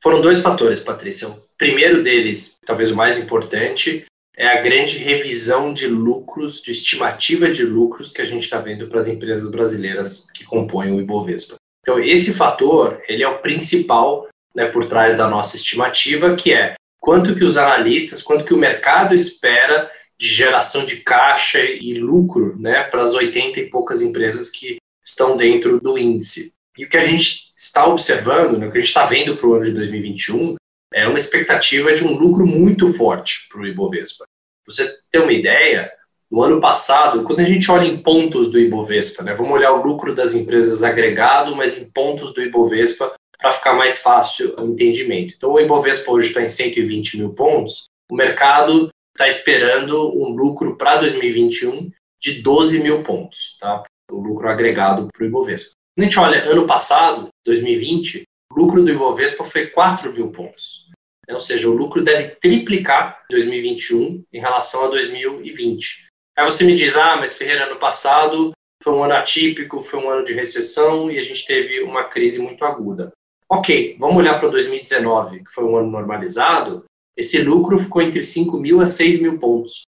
Foram 0.03 0.21
dois 0.21 0.41
fatores, 0.41 0.81
Patrícia. 0.81 1.29
O 1.29 1.37
primeiro 1.57 2.03
deles, 2.03 2.59
talvez 2.65 2.91
o 2.91 2.97
mais 2.97 3.19
importante, 3.19 4.05
é 4.37 4.47
a 4.47 4.61
grande 4.61 4.99
revisão 4.99 5.73
de 5.73 5.87
lucros, 5.87 6.63
de 6.63 6.73
estimativa 6.73 7.51
de 7.51 7.65
lucros 7.65 8.13
que 8.13 8.21
a 8.21 8.25
gente 8.25 8.45
está 8.45 8.59
vendo 8.59 8.87
para 8.87 8.99
as 8.99 9.09
empresas 9.09 9.51
brasileiras 9.51 10.31
que 10.31 10.45
compõem 10.45 10.93
o 10.93 11.01
Ibovespa. 11.01 11.57
Então, 11.81 11.99
esse 11.99 12.35
fator, 12.35 13.03
ele 13.09 13.23
é 13.23 13.29
o 13.29 13.41
principal 13.41 14.29
né, 14.55 14.67
por 14.67 14.87
trás 14.87 15.17
da 15.17 15.27
nossa 15.29 15.57
estimativa, 15.57 16.37
que 16.37 16.53
é 16.53 16.75
quanto 17.01 17.35
que 17.35 17.45
os 17.45 17.57
analistas, 17.57 18.23
quanto 18.23 18.45
que 18.45 18.55
o 18.55 18.59
mercado 18.59 19.15
espera 19.15 19.91
de 20.19 20.29
geração 20.29 20.85
de 20.85 20.99
caixa 20.99 21.61
e 21.63 21.95
lucro 21.95 22.59
né, 22.59 22.83
para 22.85 23.03
as 23.03 23.15
80 23.15 23.59
e 23.59 23.71
poucas 23.71 24.03
empresas 24.03 24.51
que 24.51 24.77
estão 25.03 25.37
dentro 25.37 25.81
do 25.81 25.97
índice. 25.97 26.53
E 26.81 26.85
o 26.87 26.89
que 26.89 26.97
a 26.97 27.05
gente 27.05 27.53
está 27.55 27.87
observando, 27.87 28.57
né, 28.57 28.67
o 28.67 28.73
que 28.73 28.79
a 28.79 28.81
gente 28.81 28.89
está 28.89 29.05
vendo 29.05 29.37
para 29.37 29.47
o 29.47 29.53
ano 29.53 29.67
de 29.67 29.73
2021, 29.73 30.55
é 30.95 31.07
uma 31.07 31.19
expectativa 31.19 31.93
de 31.93 32.03
um 32.03 32.17
lucro 32.17 32.47
muito 32.47 32.91
forte 32.95 33.47
para 33.51 33.61
o 33.61 33.67
Ibovespa. 33.67 34.25
você 34.67 34.91
ter 35.11 35.19
uma 35.19 35.31
ideia, 35.31 35.93
no 36.31 36.43
ano 36.43 36.59
passado, 36.59 37.23
quando 37.23 37.41
a 37.41 37.45
gente 37.45 37.71
olha 37.71 37.87
em 37.87 38.03
pontos 38.03 38.51
do 38.51 38.59
Ibovespa, 38.59 39.23
né, 39.23 39.35
vamos 39.35 39.53
olhar 39.53 39.73
o 39.75 39.83
lucro 39.83 40.15
das 40.15 40.35
empresas 40.35 40.83
agregado, 40.83 41.55
mas 41.55 41.77
em 41.77 41.93
pontos 41.93 42.33
do 42.33 42.41
Ibovespa, 42.41 43.13
para 43.39 43.51
ficar 43.51 43.75
mais 43.75 43.99
fácil 43.99 44.55
o 44.59 44.65
entendimento. 44.65 45.35
Então, 45.37 45.53
o 45.53 45.61
Ibovespa 45.61 46.11
hoje 46.11 46.29
está 46.29 46.41
em 46.41 46.49
120 46.49 47.19
mil 47.19 47.35
pontos, 47.35 47.91
o 48.11 48.17
mercado 48.17 48.89
está 49.15 49.29
esperando 49.29 50.19
um 50.19 50.31
lucro 50.31 50.79
para 50.79 50.97
2021 50.97 51.91
de 52.19 52.41
12 52.41 52.81
mil 52.81 53.03
pontos, 53.03 53.59
tá? 53.61 53.85
o 54.11 54.19
lucro 54.19 54.49
agregado 54.49 55.09
para 55.13 55.25
o 55.25 55.27
Ibovespa. 55.27 55.73
Quando 55.95 56.05
a 56.07 56.09
gente 56.09 56.19
olha 56.19 56.45
ano 56.45 56.67
passado, 56.67 57.29
2020, 57.45 58.23
o 58.53 58.59
lucro 58.61 58.83
do 58.83 58.91
Ibovespa 58.91 59.45
foi 59.45 59.67
4 59.67 60.13
mil 60.13 60.31
pontos. 60.31 60.89
Ou 61.29 61.41
seja, 61.41 61.69
o 61.69 61.75
lucro 61.75 62.03
deve 62.03 62.37
triplicar 62.37 63.23
em 63.31 63.35
2021 63.35 64.25
em 64.33 64.41
relação 64.41 64.85
a 64.85 64.89
2020. 64.89 66.09
Aí 66.37 66.45
você 66.45 66.65
me 66.65 66.75
diz, 66.75 66.97
ah, 66.97 67.17
mas 67.17 67.37
Ferreira, 67.37 67.67
ano 67.67 67.79
passado 67.79 68.53
foi 68.83 68.93
um 68.93 69.05
ano 69.05 69.15
atípico, 69.15 69.81
foi 69.81 70.01
um 70.01 70.11
ano 70.11 70.25
de 70.25 70.33
recessão 70.33 71.11
e 71.11 71.19
a 71.19 71.23
gente 71.23 71.45
teve 71.45 71.83
uma 71.83 72.05
crise 72.05 72.39
muito 72.39 72.65
aguda. 72.65 73.13
Ok, 73.49 73.97
vamos 73.99 74.17
olhar 74.17 74.39
para 74.39 74.49
2019, 74.49 75.45
que 75.45 75.53
foi 75.53 75.65
um 75.65 75.77
ano 75.77 75.91
normalizado, 75.91 76.85
esse 77.17 77.43
lucro 77.43 77.79
ficou 77.79 78.01
entre 78.01 78.25
5 78.25 78.57
mil 78.59 78.81
a 78.81 78.87
6 78.87 79.21
mil 79.21 79.39
pontos. 79.39 79.83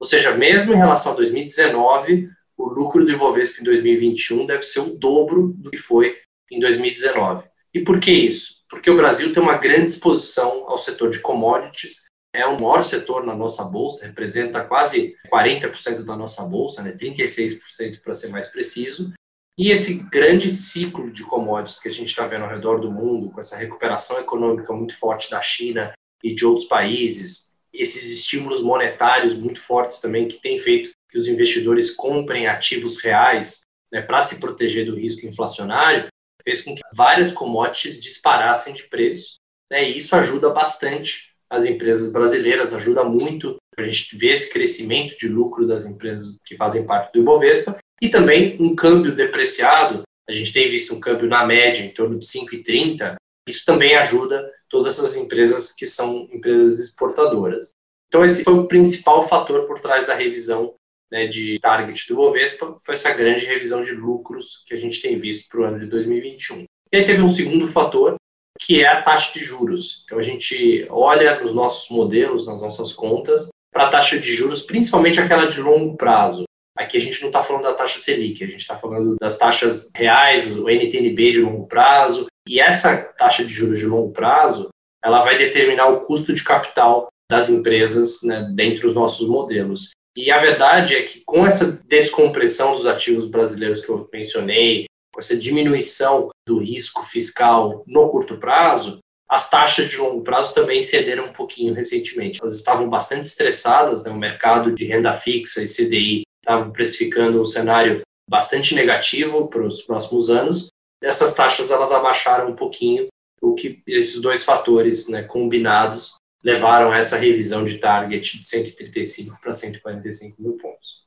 Ou 0.00 0.06
seja, 0.06 0.34
mesmo 0.34 0.74
em 0.74 0.76
relação 0.76 1.12
a 1.12 1.16
2019, 1.16 2.28
o 2.56 2.68
lucro 2.68 3.04
do 3.04 3.10
Ibovespa 3.10 3.60
em 3.60 3.64
2021 3.64 4.46
deve 4.46 4.62
ser 4.62 4.80
o 4.80 4.96
dobro 4.96 5.54
do 5.56 5.70
que 5.70 5.78
foi 5.78 6.16
em 6.50 6.60
2019. 6.60 7.44
E 7.72 7.80
por 7.80 7.98
que 7.98 8.12
isso? 8.12 8.64
Porque 8.68 8.90
o 8.90 8.96
Brasil 8.96 9.32
tem 9.32 9.42
uma 9.42 9.58
grande 9.58 9.90
exposição 9.90 10.68
ao 10.68 10.78
setor 10.78 11.10
de 11.10 11.20
commodities, 11.20 12.06
é 12.34 12.46
o 12.46 12.60
maior 12.60 12.82
setor 12.82 13.24
na 13.24 13.34
nossa 13.34 13.64
bolsa, 13.64 14.06
representa 14.06 14.64
quase 14.64 15.16
40% 15.32 16.04
da 16.04 16.16
nossa 16.16 16.44
bolsa, 16.44 16.82
né, 16.82 16.92
36% 16.92 18.00
para 18.02 18.14
ser 18.14 18.28
mais 18.28 18.48
preciso. 18.48 19.12
E 19.56 19.70
esse 19.70 20.02
grande 20.10 20.50
ciclo 20.50 21.12
de 21.12 21.22
commodities 21.22 21.80
que 21.80 21.88
a 21.88 21.92
gente 21.92 22.08
está 22.08 22.26
vendo 22.26 22.44
ao 22.44 22.50
redor 22.50 22.80
do 22.80 22.90
mundo, 22.90 23.30
com 23.30 23.38
essa 23.38 23.56
recuperação 23.56 24.18
econômica 24.18 24.72
muito 24.72 24.96
forte 24.98 25.30
da 25.30 25.40
China 25.40 25.92
e 26.24 26.34
de 26.34 26.44
outros 26.44 26.66
países, 26.66 27.54
esses 27.72 28.18
estímulos 28.18 28.60
monetários 28.62 29.34
muito 29.34 29.60
fortes 29.60 30.00
também 30.00 30.26
que 30.26 30.40
têm 30.40 30.58
feito 30.58 30.90
que 31.14 31.20
os 31.20 31.28
investidores 31.28 31.92
comprem 31.92 32.48
ativos 32.48 33.00
reais 33.00 33.60
né, 33.92 34.02
para 34.02 34.20
se 34.20 34.40
proteger 34.40 34.84
do 34.84 34.96
risco 34.96 35.24
inflacionário, 35.24 36.08
fez 36.42 36.62
com 36.62 36.74
que 36.74 36.82
várias 36.92 37.30
commodities 37.30 38.02
disparassem 38.02 38.74
de 38.74 38.82
preço. 38.88 39.36
Né, 39.70 39.88
e 39.88 39.98
isso 39.98 40.16
ajuda 40.16 40.50
bastante 40.50 41.32
as 41.48 41.66
empresas 41.66 42.12
brasileiras, 42.12 42.74
ajuda 42.74 43.04
muito 43.04 43.56
a 43.78 43.84
gente 43.84 44.16
ver 44.16 44.32
esse 44.32 44.52
crescimento 44.52 45.16
de 45.16 45.28
lucro 45.28 45.68
das 45.68 45.86
empresas 45.86 46.36
que 46.44 46.56
fazem 46.56 46.84
parte 46.84 47.12
do 47.12 47.20
Ibovespa 47.20 47.78
e 48.02 48.08
também 48.08 48.60
um 48.60 48.74
câmbio 48.74 49.14
depreciado. 49.14 50.02
A 50.28 50.32
gente 50.32 50.52
tem 50.52 50.68
visto 50.68 50.96
um 50.96 51.00
câmbio 51.00 51.28
na 51.28 51.46
média 51.46 51.84
em 51.84 51.94
torno 51.94 52.18
de 52.18 52.26
5,30. 52.26 53.14
Isso 53.48 53.64
também 53.64 53.94
ajuda 53.94 54.50
todas 54.68 54.98
essas 54.98 55.16
empresas 55.16 55.70
que 55.70 55.86
são 55.86 56.28
empresas 56.32 56.80
exportadoras. 56.80 57.70
Então, 58.08 58.24
esse 58.24 58.42
foi 58.42 58.54
o 58.54 58.66
principal 58.66 59.28
fator 59.28 59.66
por 59.66 59.78
trás 59.78 60.06
da 60.06 60.14
revisão 60.14 60.74
né, 61.14 61.28
de 61.28 61.60
target 61.60 62.08
do 62.08 62.16
Bovespa 62.16 62.76
foi 62.84 62.94
essa 62.94 63.14
grande 63.14 63.46
revisão 63.46 63.84
de 63.84 63.92
lucros 63.92 64.64
que 64.66 64.74
a 64.74 64.76
gente 64.76 65.00
tem 65.00 65.16
visto 65.16 65.48
para 65.48 65.60
o 65.60 65.64
ano 65.64 65.78
de 65.78 65.86
2021. 65.86 66.64
E 66.92 66.96
aí 66.96 67.04
teve 67.04 67.22
um 67.22 67.28
segundo 67.28 67.68
fator, 67.68 68.16
que 68.60 68.82
é 68.82 68.88
a 68.88 69.00
taxa 69.00 69.32
de 69.32 69.44
juros. 69.44 70.02
Então 70.04 70.18
a 70.18 70.22
gente 70.22 70.84
olha 70.90 71.40
nos 71.40 71.54
nossos 71.54 71.88
modelos, 71.88 72.48
nas 72.48 72.60
nossas 72.60 72.92
contas, 72.92 73.48
para 73.72 73.86
a 73.86 73.90
taxa 73.90 74.18
de 74.18 74.34
juros, 74.34 74.62
principalmente 74.62 75.20
aquela 75.20 75.46
de 75.46 75.60
longo 75.60 75.96
prazo. 75.96 76.42
Aqui 76.76 76.96
a 76.96 77.00
gente 77.00 77.20
não 77.20 77.28
está 77.28 77.44
falando 77.44 77.62
da 77.62 77.74
taxa 77.74 78.00
Selic, 78.00 78.42
a 78.42 78.48
gente 78.48 78.62
está 78.62 78.76
falando 78.76 79.14
das 79.20 79.38
taxas 79.38 79.92
reais, 79.94 80.50
o 80.50 80.68
NTNB 80.68 81.30
de 81.30 81.40
longo 81.42 81.68
prazo. 81.68 82.26
E 82.48 82.60
essa 82.60 82.96
taxa 83.12 83.44
de 83.44 83.54
juros 83.54 83.78
de 83.78 83.86
longo 83.86 84.10
prazo, 84.10 84.68
ela 85.04 85.22
vai 85.22 85.38
determinar 85.38 85.86
o 85.86 86.00
custo 86.06 86.34
de 86.34 86.42
capital 86.42 87.06
das 87.30 87.48
empresas 87.50 88.20
né, 88.24 88.50
dentro 88.52 88.88
dos 88.88 88.94
nossos 88.94 89.28
modelos. 89.28 89.92
E 90.16 90.30
a 90.30 90.38
verdade 90.38 90.94
é 90.94 91.02
que 91.02 91.22
com 91.24 91.44
essa 91.44 91.82
descompressão 91.86 92.76
dos 92.76 92.86
ativos 92.86 93.26
brasileiros 93.26 93.84
que 93.84 93.88
eu 93.88 94.08
mencionei, 94.12 94.86
com 95.12 95.20
essa 95.20 95.36
diminuição 95.36 96.28
do 96.46 96.58
risco 96.58 97.02
fiscal 97.04 97.84
no 97.86 98.08
curto 98.08 98.38
prazo, 98.38 98.98
as 99.28 99.50
taxas 99.50 99.88
de 99.88 99.96
longo 99.96 100.22
prazo 100.22 100.54
também 100.54 100.82
cederam 100.82 101.26
um 101.26 101.32
pouquinho 101.32 101.74
recentemente. 101.74 102.40
Elas 102.40 102.54
estavam 102.54 102.88
bastante 102.88 103.26
estressadas, 103.26 104.04
né? 104.04 104.10
o 104.10 104.16
mercado 104.16 104.72
de 104.72 104.84
renda 104.84 105.12
fixa 105.12 105.62
e 105.62 105.66
CDI 105.66 106.22
estavam 106.42 106.70
precificando 106.70 107.40
um 107.40 107.44
cenário 107.44 108.02
bastante 108.28 108.74
negativo 108.74 109.48
para 109.48 109.66
os 109.66 109.82
próximos 109.82 110.30
anos. 110.30 110.68
Essas 111.02 111.34
taxas 111.34 111.70
elas 111.70 111.90
abaixaram 111.90 112.50
um 112.50 112.56
pouquinho, 112.56 113.08
o 113.42 113.54
que 113.54 113.82
esses 113.86 114.20
dois 114.20 114.44
fatores 114.44 115.08
né, 115.08 115.22
combinados 115.22 116.14
levaram 116.44 116.92
a 116.92 116.98
essa 116.98 117.16
revisão 117.16 117.64
de 117.64 117.78
target 117.78 118.38
de 118.38 118.46
135 118.46 119.40
para 119.40 119.54
145 119.54 120.42
mil 120.42 120.52
pontos. 120.58 121.04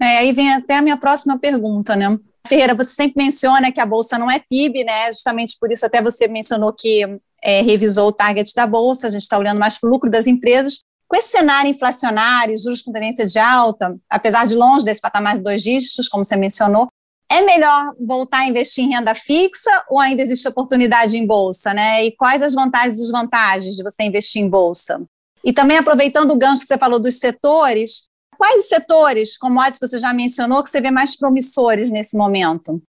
É, 0.00 0.18
aí 0.18 0.32
vem 0.32 0.50
até 0.54 0.78
a 0.78 0.82
minha 0.82 0.96
próxima 0.96 1.38
pergunta, 1.38 1.94
né? 1.94 2.18
Ferreira, 2.48 2.74
você 2.74 2.94
sempre 2.94 3.22
menciona 3.22 3.70
que 3.70 3.80
a 3.80 3.84
bolsa 3.84 4.18
não 4.18 4.30
é 4.30 4.38
PIB, 4.38 4.82
né? 4.82 5.12
Justamente 5.12 5.58
por 5.60 5.70
isso 5.70 5.84
até 5.84 6.02
você 6.02 6.26
mencionou 6.26 6.72
que 6.72 7.02
é, 7.42 7.60
revisou 7.60 8.08
o 8.08 8.12
target 8.12 8.54
da 8.54 8.66
bolsa, 8.66 9.08
a 9.08 9.10
gente 9.10 9.22
está 9.22 9.38
olhando 9.38 9.58
mais 9.58 9.78
para 9.78 9.88
o 9.88 9.92
lucro 9.92 10.08
das 10.08 10.26
empresas. 10.26 10.78
Com 11.06 11.16
esse 11.16 11.28
cenário 11.28 11.70
inflacionário, 11.70 12.56
juros 12.56 12.80
com 12.80 12.92
tendência 12.92 13.26
de 13.26 13.38
alta, 13.38 13.94
apesar 14.08 14.46
de 14.46 14.54
longe 14.54 14.84
desse 14.84 15.00
patamar 15.00 15.36
de 15.36 15.42
dois 15.42 15.60
dígitos, 15.62 16.08
como 16.08 16.24
você 16.24 16.36
mencionou, 16.36 16.88
é 17.30 17.42
melhor 17.42 17.94
voltar 18.00 18.38
a 18.38 18.48
investir 18.48 18.84
em 18.84 18.90
renda 18.90 19.14
fixa 19.14 19.84
ou 19.88 20.00
ainda 20.00 20.20
existe 20.20 20.48
oportunidade 20.48 21.16
em 21.16 21.24
bolsa, 21.24 21.72
né? 21.72 22.04
E 22.04 22.12
quais 22.16 22.42
as 22.42 22.54
vantagens 22.54 22.94
e 22.94 23.02
desvantagens 23.02 23.76
de 23.76 23.82
você 23.84 24.02
investir 24.02 24.42
em 24.42 24.48
bolsa? 24.48 25.00
E 25.44 25.52
também 25.52 25.78
aproveitando 25.78 26.32
o 26.32 26.36
gancho 26.36 26.62
que 26.62 26.66
você 26.66 26.76
falou 26.76 26.98
dos 26.98 27.18
setores, 27.18 28.08
quais 28.36 28.62
os 28.62 28.68
setores, 28.68 29.38
commodities 29.38 29.78
que 29.78 29.86
você 29.86 29.98
já 30.00 30.12
mencionou, 30.12 30.64
que 30.64 30.70
você 30.70 30.80
vê 30.80 30.90
mais 30.90 31.16
promissores 31.16 31.88
nesse 31.88 32.16
momento? 32.16 32.82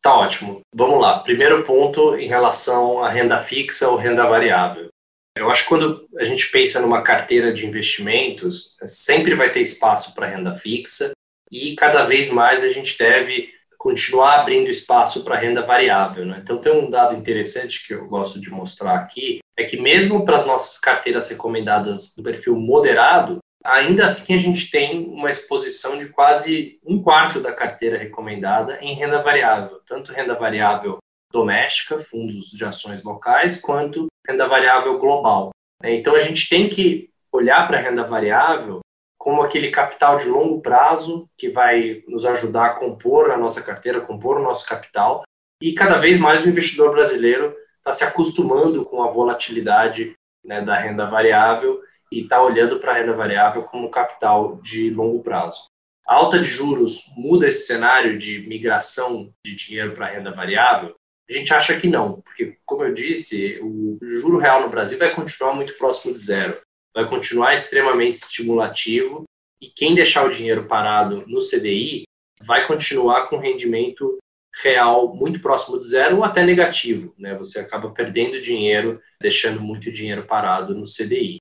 Tá 0.00 0.16
ótimo. 0.16 0.60
Vamos 0.74 1.00
lá. 1.00 1.18
Primeiro 1.18 1.64
ponto 1.64 2.16
em 2.16 2.28
relação 2.28 3.02
à 3.02 3.08
renda 3.08 3.38
fixa 3.38 3.88
ou 3.88 3.96
renda 3.96 4.26
variável. 4.26 4.88
Eu 5.36 5.50
acho 5.50 5.62
que 5.62 5.68
quando 5.68 6.06
a 6.18 6.24
gente 6.24 6.50
pensa 6.50 6.80
numa 6.80 7.02
carteira 7.02 7.52
de 7.52 7.66
investimentos, 7.66 8.76
sempre 8.84 9.34
vai 9.34 9.50
ter 9.50 9.60
espaço 9.60 10.14
para 10.14 10.28
renda 10.28 10.54
fixa 10.54 11.12
e 11.50 11.74
cada 11.74 12.04
vez 12.04 12.30
mais 12.30 12.62
a 12.62 12.68
gente 12.68 12.96
deve 12.96 13.51
continuar 13.82 14.38
abrindo 14.38 14.70
espaço 14.70 15.24
para 15.24 15.36
renda 15.36 15.66
variável. 15.66 16.24
Né? 16.24 16.38
Então, 16.40 16.58
tem 16.58 16.72
um 16.72 16.88
dado 16.88 17.16
interessante 17.16 17.84
que 17.84 17.92
eu 17.92 18.06
gosto 18.06 18.40
de 18.40 18.48
mostrar 18.48 18.94
aqui, 18.94 19.40
é 19.58 19.64
que 19.64 19.76
mesmo 19.76 20.24
para 20.24 20.36
as 20.36 20.46
nossas 20.46 20.78
carteiras 20.78 21.28
recomendadas 21.28 22.14
do 22.16 22.22
perfil 22.22 22.54
moderado, 22.54 23.38
ainda 23.64 24.04
assim 24.04 24.34
a 24.34 24.38
gente 24.38 24.70
tem 24.70 25.04
uma 25.08 25.28
exposição 25.28 25.98
de 25.98 26.10
quase 26.10 26.78
um 26.86 27.02
quarto 27.02 27.40
da 27.40 27.52
carteira 27.52 27.98
recomendada 27.98 28.78
em 28.80 28.94
renda 28.94 29.20
variável, 29.20 29.80
tanto 29.84 30.12
renda 30.12 30.34
variável 30.36 30.98
doméstica, 31.32 31.98
fundos 31.98 32.52
de 32.52 32.64
ações 32.64 33.02
locais, 33.02 33.60
quanto 33.60 34.06
renda 34.24 34.46
variável 34.46 34.96
global. 35.00 35.50
Né? 35.82 35.96
Então, 35.96 36.14
a 36.14 36.20
gente 36.20 36.48
tem 36.48 36.68
que 36.68 37.10
olhar 37.32 37.66
para 37.66 37.78
a 37.78 37.80
renda 37.80 38.04
variável 38.04 38.78
como 39.22 39.40
aquele 39.40 39.70
capital 39.70 40.16
de 40.16 40.26
longo 40.26 40.60
prazo 40.60 41.30
que 41.38 41.48
vai 41.48 42.02
nos 42.08 42.26
ajudar 42.26 42.66
a 42.66 42.74
compor 42.74 43.30
a 43.30 43.36
nossa 43.36 43.62
carteira, 43.62 44.00
compor 44.00 44.36
o 44.36 44.42
nosso 44.42 44.66
capital. 44.66 45.22
E 45.62 45.72
cada 45.74 45.94
vez 45.94 46.18
mais 46.18 46.44
o 46.44 46.48
investidor 46.48 46.90
brasileiro 46.90 47.54
está 47.78 47.92
se 47.92 48.02
acostumando 48.02 48.84
com 48.84 49.00
a 49.00 49.08
volatilidade 49.08 50.16
né, 50.44 50.60
da 50.60 50.76
renda 50.76 51.06
variável 51.06 51.80
e 52.10 52.22
está 52.22 52.42
olhando 52.42 52.80
para 52.80 52.90
a 52.90 52.94
renda 52.96 53.12
variável 53.12 53.62
como 53.62 53.92
capital 53.92 54.56
de 54.60 54.90
longo 54.90 55.22
prazo. 55.22 55.66
A 56.04 56.16
alta 56.16 56.40
de 56.40 56.46
juros 56.46 57.04
muda 57.16 57.46
esse 57.46 57.64
cenário 57.64 58.18
de 58.18 58.40
migração 58.48 59.32
de 59.46 59.54
dinheiro 59.54 59.94
para 59.94 60.06
renda 60.06 60.32
variável? 60.32 60.96
A 61.30 61.32
gente 61.32 61.54
acha 61.54 61.78
que 61.78 61.86
não, 61.86 62.20
porque, 62.22 62.58
como 62.64 62.82
eu 62.82 62.92
disse, 62.92 63.60
o 63.62 64.00
juro 64.02 64.38
real 64.38 64.62
no 64.62 64.68
Brasil 64.68 64.98
vai 64.98 65.14
continuar 65.14 65.54
muito 65.54 65.78
próximo 65.78 66.12
de 66.12 66.18
zero. 66.18 66.60
Vai 66.94 67.08
continuar 67.08 67.54
extremamente 67.54 68.16
estimulativo 68.16 69.24
e 69.60 69.68
quem 69.68 69.94
deixar 69.94 70.26
o 70.26 70.30
dinheiro 70.30 70.66
parado 70.66 71.24
no 71.26 71.40
CDI 71.40 72.04
vai 72.40 72.66
continuar 72.66 73.28
com 73.28 73.38
rendimento 73.38 74.18
real 74.62 75.14
muito 75.14 75.40
próximo 75.40 75.78
de 75.78 75.86
zero 75.86 76.18
ou 76.18 76.24
até 76.24 76.44
negativo, 76.44 77.14
né? 77.18 77.34
Você 77.38 77.60
acaba 77.60 77.90
perdendo 77.90 78.40
dinheiro, 78.40 79.00
deixando 79.20 79.60
muito 79.60 79.90
dinheiro 79.90 80.26
parado 80.26 80.74
no 80.74 80.84
CDI. 80.84 81.38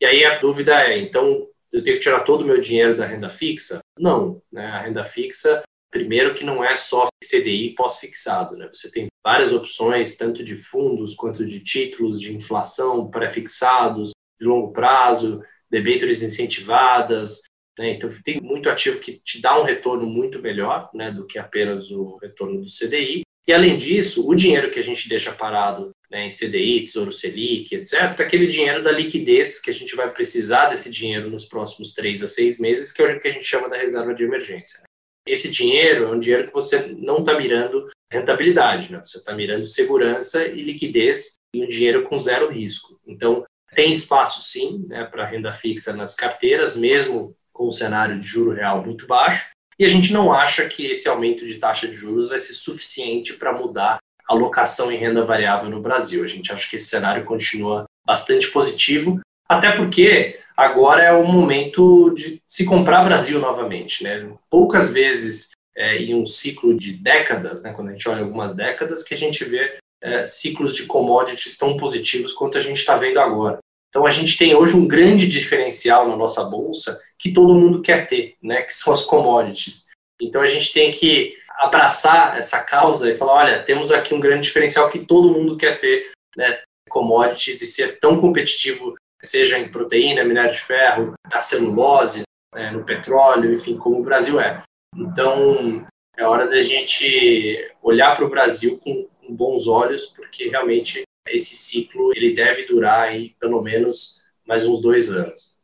E 0.00 0.06
aí 0.06 0.24
a 0.24 0.38
dúvida 0.38 0.80
é, 0.80 0.98
então 0.98 1.46
eu 1.72 1.82
tenho 1.82 1.96
que 1.96 2.02
tirar 2.02 2.20
todo 2.20 2.42
o 2.42 2.46
meu 2.46 2.60
dinheiro 2.60 2.96
da 2.96 3.06
renda 3.06 3.28
fixa? 3.28 3.80
Não, 3.98 4.40
né? 4.50 4.66
A 4.66 4.82
renda 4.82 5.04
fixa, 5.04 5.62
primeiro 5.90 6.34
que 6.34 6.44
não 6.44 6.64
é 6.64 6.74
só 6.76 7.06
CDI 7.22 7.74
pós-fixado, 7.74 8.56
né? 8.56 8.68
Você 8.72 8.90
tem 8.90 9.08
várias 9.24 9.52
opções, 9.52 10.16
tanto 10.16 10.42
de 10.42 10.56
fundos 10.56 11.14
quanto 11.14 11.44
de 11.44 11.60
títulos 11.60 12.20
de 12.20 12.34
inflação 12.34 13.10
pré-fixados, 13.10 14.12
de 14.40 14.46
longo 14.46 14.72
prazo, 14.72 15.42
debêntures 15.70 16.22
incentivadas, 16.22 17.42
né? 17.78 17.90
Então, 17.90 18.10
tem 18.24 18.40
muito 18.40 18.70
ativo 18.70 19.00
que 19.00 19.20
te 19.24 19.40
dá 19.40 19.60
um 19.60 19.64
retorno 19.64 20.06
muito 20.06 20.40
melhor 20.40 20.88
né, 20.94 21.10
do 21.10 21.26
que 21.26 21.38
apenas 21.38 21.90
o 21.90 22.16
retorno 22.16 22.60
do 22.60 22.66
CDI. 22.66 23.22
E, 23.46 23.52
além 23.52 23.76
disso, 23.76 24.26
o 24.26 24.34
dinheiro 24.34 24.70
que 24.70 24.78
a 24.78 24.82
gente 24.82 25.08
deixa 25.08 25.32
parado 25.32 25.90
né, 26.10 26.26
em 26.26 26.30
CDI, 26.30 26.84
Tesouro 26.84 27.12
Selic, 27.12 27.74
etc., 27.74 27.94
é 28.18 28.22
aquele 28.22 28.46
dinheiro 28.46 28.82
da 28.82 28.90
liquidez 28.90 29.60
que 29.60 29.70
a 29.70 29.74
gente 29.74 29.94
vai 29.94 30.10
precisar 30.10 30.66
desse 30.66 30.90
dinheiro 30.90 31.28
nos 31.28 31.44
próximos 31.44 31.92
três 31.92 32.22
a 32.22 32.28
seis 32.28 32.58
meses, 32.58 32.90
que 32.90 33.02
é 33.02 33.16
o 33.16 33.20
que 33.20 33.28
a 33.28 33.32
gente 33.32 33.44
chama 33.44 33.68
da 33.68 33.76
reserva 33.76 34.14
de 34.14 34.24
emergência. 34.24 34.82
Esse 35.26 35.50
dinheiro 35.50 36.04
é 36.04 36.10
um 36.10 36.18
dinheiro 36.18 36.46
que 36.46 36.54
você 36.54 36.86
não 36.98 37.18
está 37.18 37.36
mirando 37.36 37.88
rentabilidade, 38.10 38.92
né? 38.92 39.00
você 39.04 39.18
está 39.18 39.34
mirando 39.34 39.66
segurança 39.66 40.46
e 40.46 40.62
liquidez 40.62 41.34
e 41.54 41.64
um 41.64 41.68
dinheiro 41.68 42.04
com 42.04 42.18
zero 42.18 42.50
risco. 42.50 42.98
Então, 43.06 43.44
tem 43.74 43.92
espaço 43.92 44.40
sim 44.42 44.84
né, 44.88 45.04
para 45.04 45.26
renda 45.26 45.52
fixa 45.52 45.92
nas 45.92 46.14
carteiras, 46.14 46.76
mesmo 46.76 47.34
com 47.52 47.68
o 47.68 47.72
cenário 47.72 48.18
de 48.18 48.26
juro 48.26 48.52
real 48.52 48.84
muito 48.84 49.06
baixo, 49.06 49.46
e 49.78 49.84
a 49.84 49.88
gente 49.88 50.12
não 50.12 50.32
acha 50.32 50.68
que 50.68 50.86
esse 50.86 51.08
aumento 51.08 51.46
de 51.46 51.58
taxa 51.58 51.88
de 51.88 51.94
juros 51.94 52.28
vai 52.28 52.38
ser 52.38 52.52
suficiente 52.52 53.34
para 53.34 53.52
mudar 53.52 53.98
a 54.28 54.32
alocação 54.32 54.90
em 54.90 54.96
renda 54.96 55.24
variável 55.24 55.68
no 55.68 55.80
Brasil. 55.80 56.24
A 56.24 56.28
gente 56.28 56.52
acha 56.52 56.68
que 56.68 56.76
esse 56.76 56.86
cenário 56.86 57.24
continua 57.24 57.84
bastante 58.06 58.50
positivo, 58.50 59.20
até 59.48 59.72
porque 59.72 60.38
agora 60.56 61.02
é 61.02 61.12
o 61.12 61.26
momento 61.26 62.10
de 62.10 62.40
se 62.48 62.64
comprar 62.64 63.04
Brasil 63.04 63.40
novamente. 63.40 64.04
Né? 64.04 64.32
Poucas 64.48 64.90
vezes 64.90 65.50
é, 65.76 65.96
em 65.96 66.14
um 66.14 66.24
ciclo 66.24 66.76
de 66.76 66.92
décadas, 66.92 67.64
né, 67.64 67.72
quando 67.72 67.88
a 67.88 67.92
gente 67.92 68.08
olha 68.08 68.22
algumas 68.22 68.54
décadas, 68.54 69.02
que 69.02 69.14
a 69.14 69.18
gente 69.18 69.44
vê 69.44 69.76
é, 70.00 70.22
ciclos 70.22 70.74
de 70.74 70.86
commodities 70.86 71.56
tão 71.56 71.76
positivos 71.76 72.32
quanto 72.32 72.58
a 72.58 72.60
gente 72.60 72.78
está 72.78 72.94
vendo 72.94 73.18
agora. 73.18 73.58
Então 73.94 74.04
a 74.04 74.10
gente 74.10 74.36
tem 74.36 74.56
hoje 74.56 74.74
um 74.74 74.88
grande 74.88 75.28
diferencial 75.28 76.08
na 76.08 76.16
nossa 76.16 76.42
bolsa 76.42 77.00
que 77.16 77.32
todo 77.32 77.54
mundo 77.54 77.80
quer 77.80 78.08
ter, 78.08 78.34
né, 78.42 78.62
que 78.62 78.74
são 78.74 78.92
as 78.92 79.04
commodities. 79.04 79.86
Então 80.20 80.42
a 80.42 80.48
gente 80.48 80.72
tem 80.72 80.90
que 80.90 81.32
abraçar 81.60 82.36
essa 82.36 82.64
causa 82.64 83.08
e 83.08 83.14
falar, 83.14 83.34
olha, 83.34 83.62
temos 83.62 83.92
aqui 83.92 84.12
um 84.12 84.18
grande 84.18 84.48
diferencial 84.48 84.90
que 84.90 85.06
todo 85.06 85.30
mundo 85.30 85.56
quer 85.56 85.78
ter, 85.78 86.10
né, 86.36 86.60
commodities 86.90 87.62
e 87.62 87.68
ser 87.68 88.00
tão 88.00 88.20
competitivo, 88.20 88.96
seja 89.22 89.60
em 89.60 89.68
proteína, 89.68 90.24
minério 90.24 90.50
de 90.50 90.60
ferro, 90.60 91.12
na 91.30 91.38
celulose, 91.38 92.22
né, 92.52 92.72
no 92.72 92.82
petróleo, 92.82 93.54
enfim, 93.54 93.76
como 93.76 94.00
o 94.00 94.04
Brasil 94.04 94.40
é. 94.40 94.60
Então 94.96 95.86
é 96.16 96.24
hora 96.24 96.48
da 96.48 96.60
gente 96.62 97.72
olhar 97.80 98.16
para 98.16 98.24
o 98.24 98.30
Brasil 98.30 98.76
com, 98.82 99.04
com 99.04 99.32
bons 99.32 99.68
olhos, 99.68 100.06
porque 100.06 100.48
realmente 100.48 101.04
esse 101.28 101.56
ciclo 101.56 102.12
ele 102.14 102.34
deve 102.34 102.66
durar 102.66 103.08
aí 103.08 103.34
pelo 103.40 103.62
menos 103.62 104.20
mais 104.46 104.64
uns 104.64 104.80
dois 104.80 105.10
anos. 105.10 105.54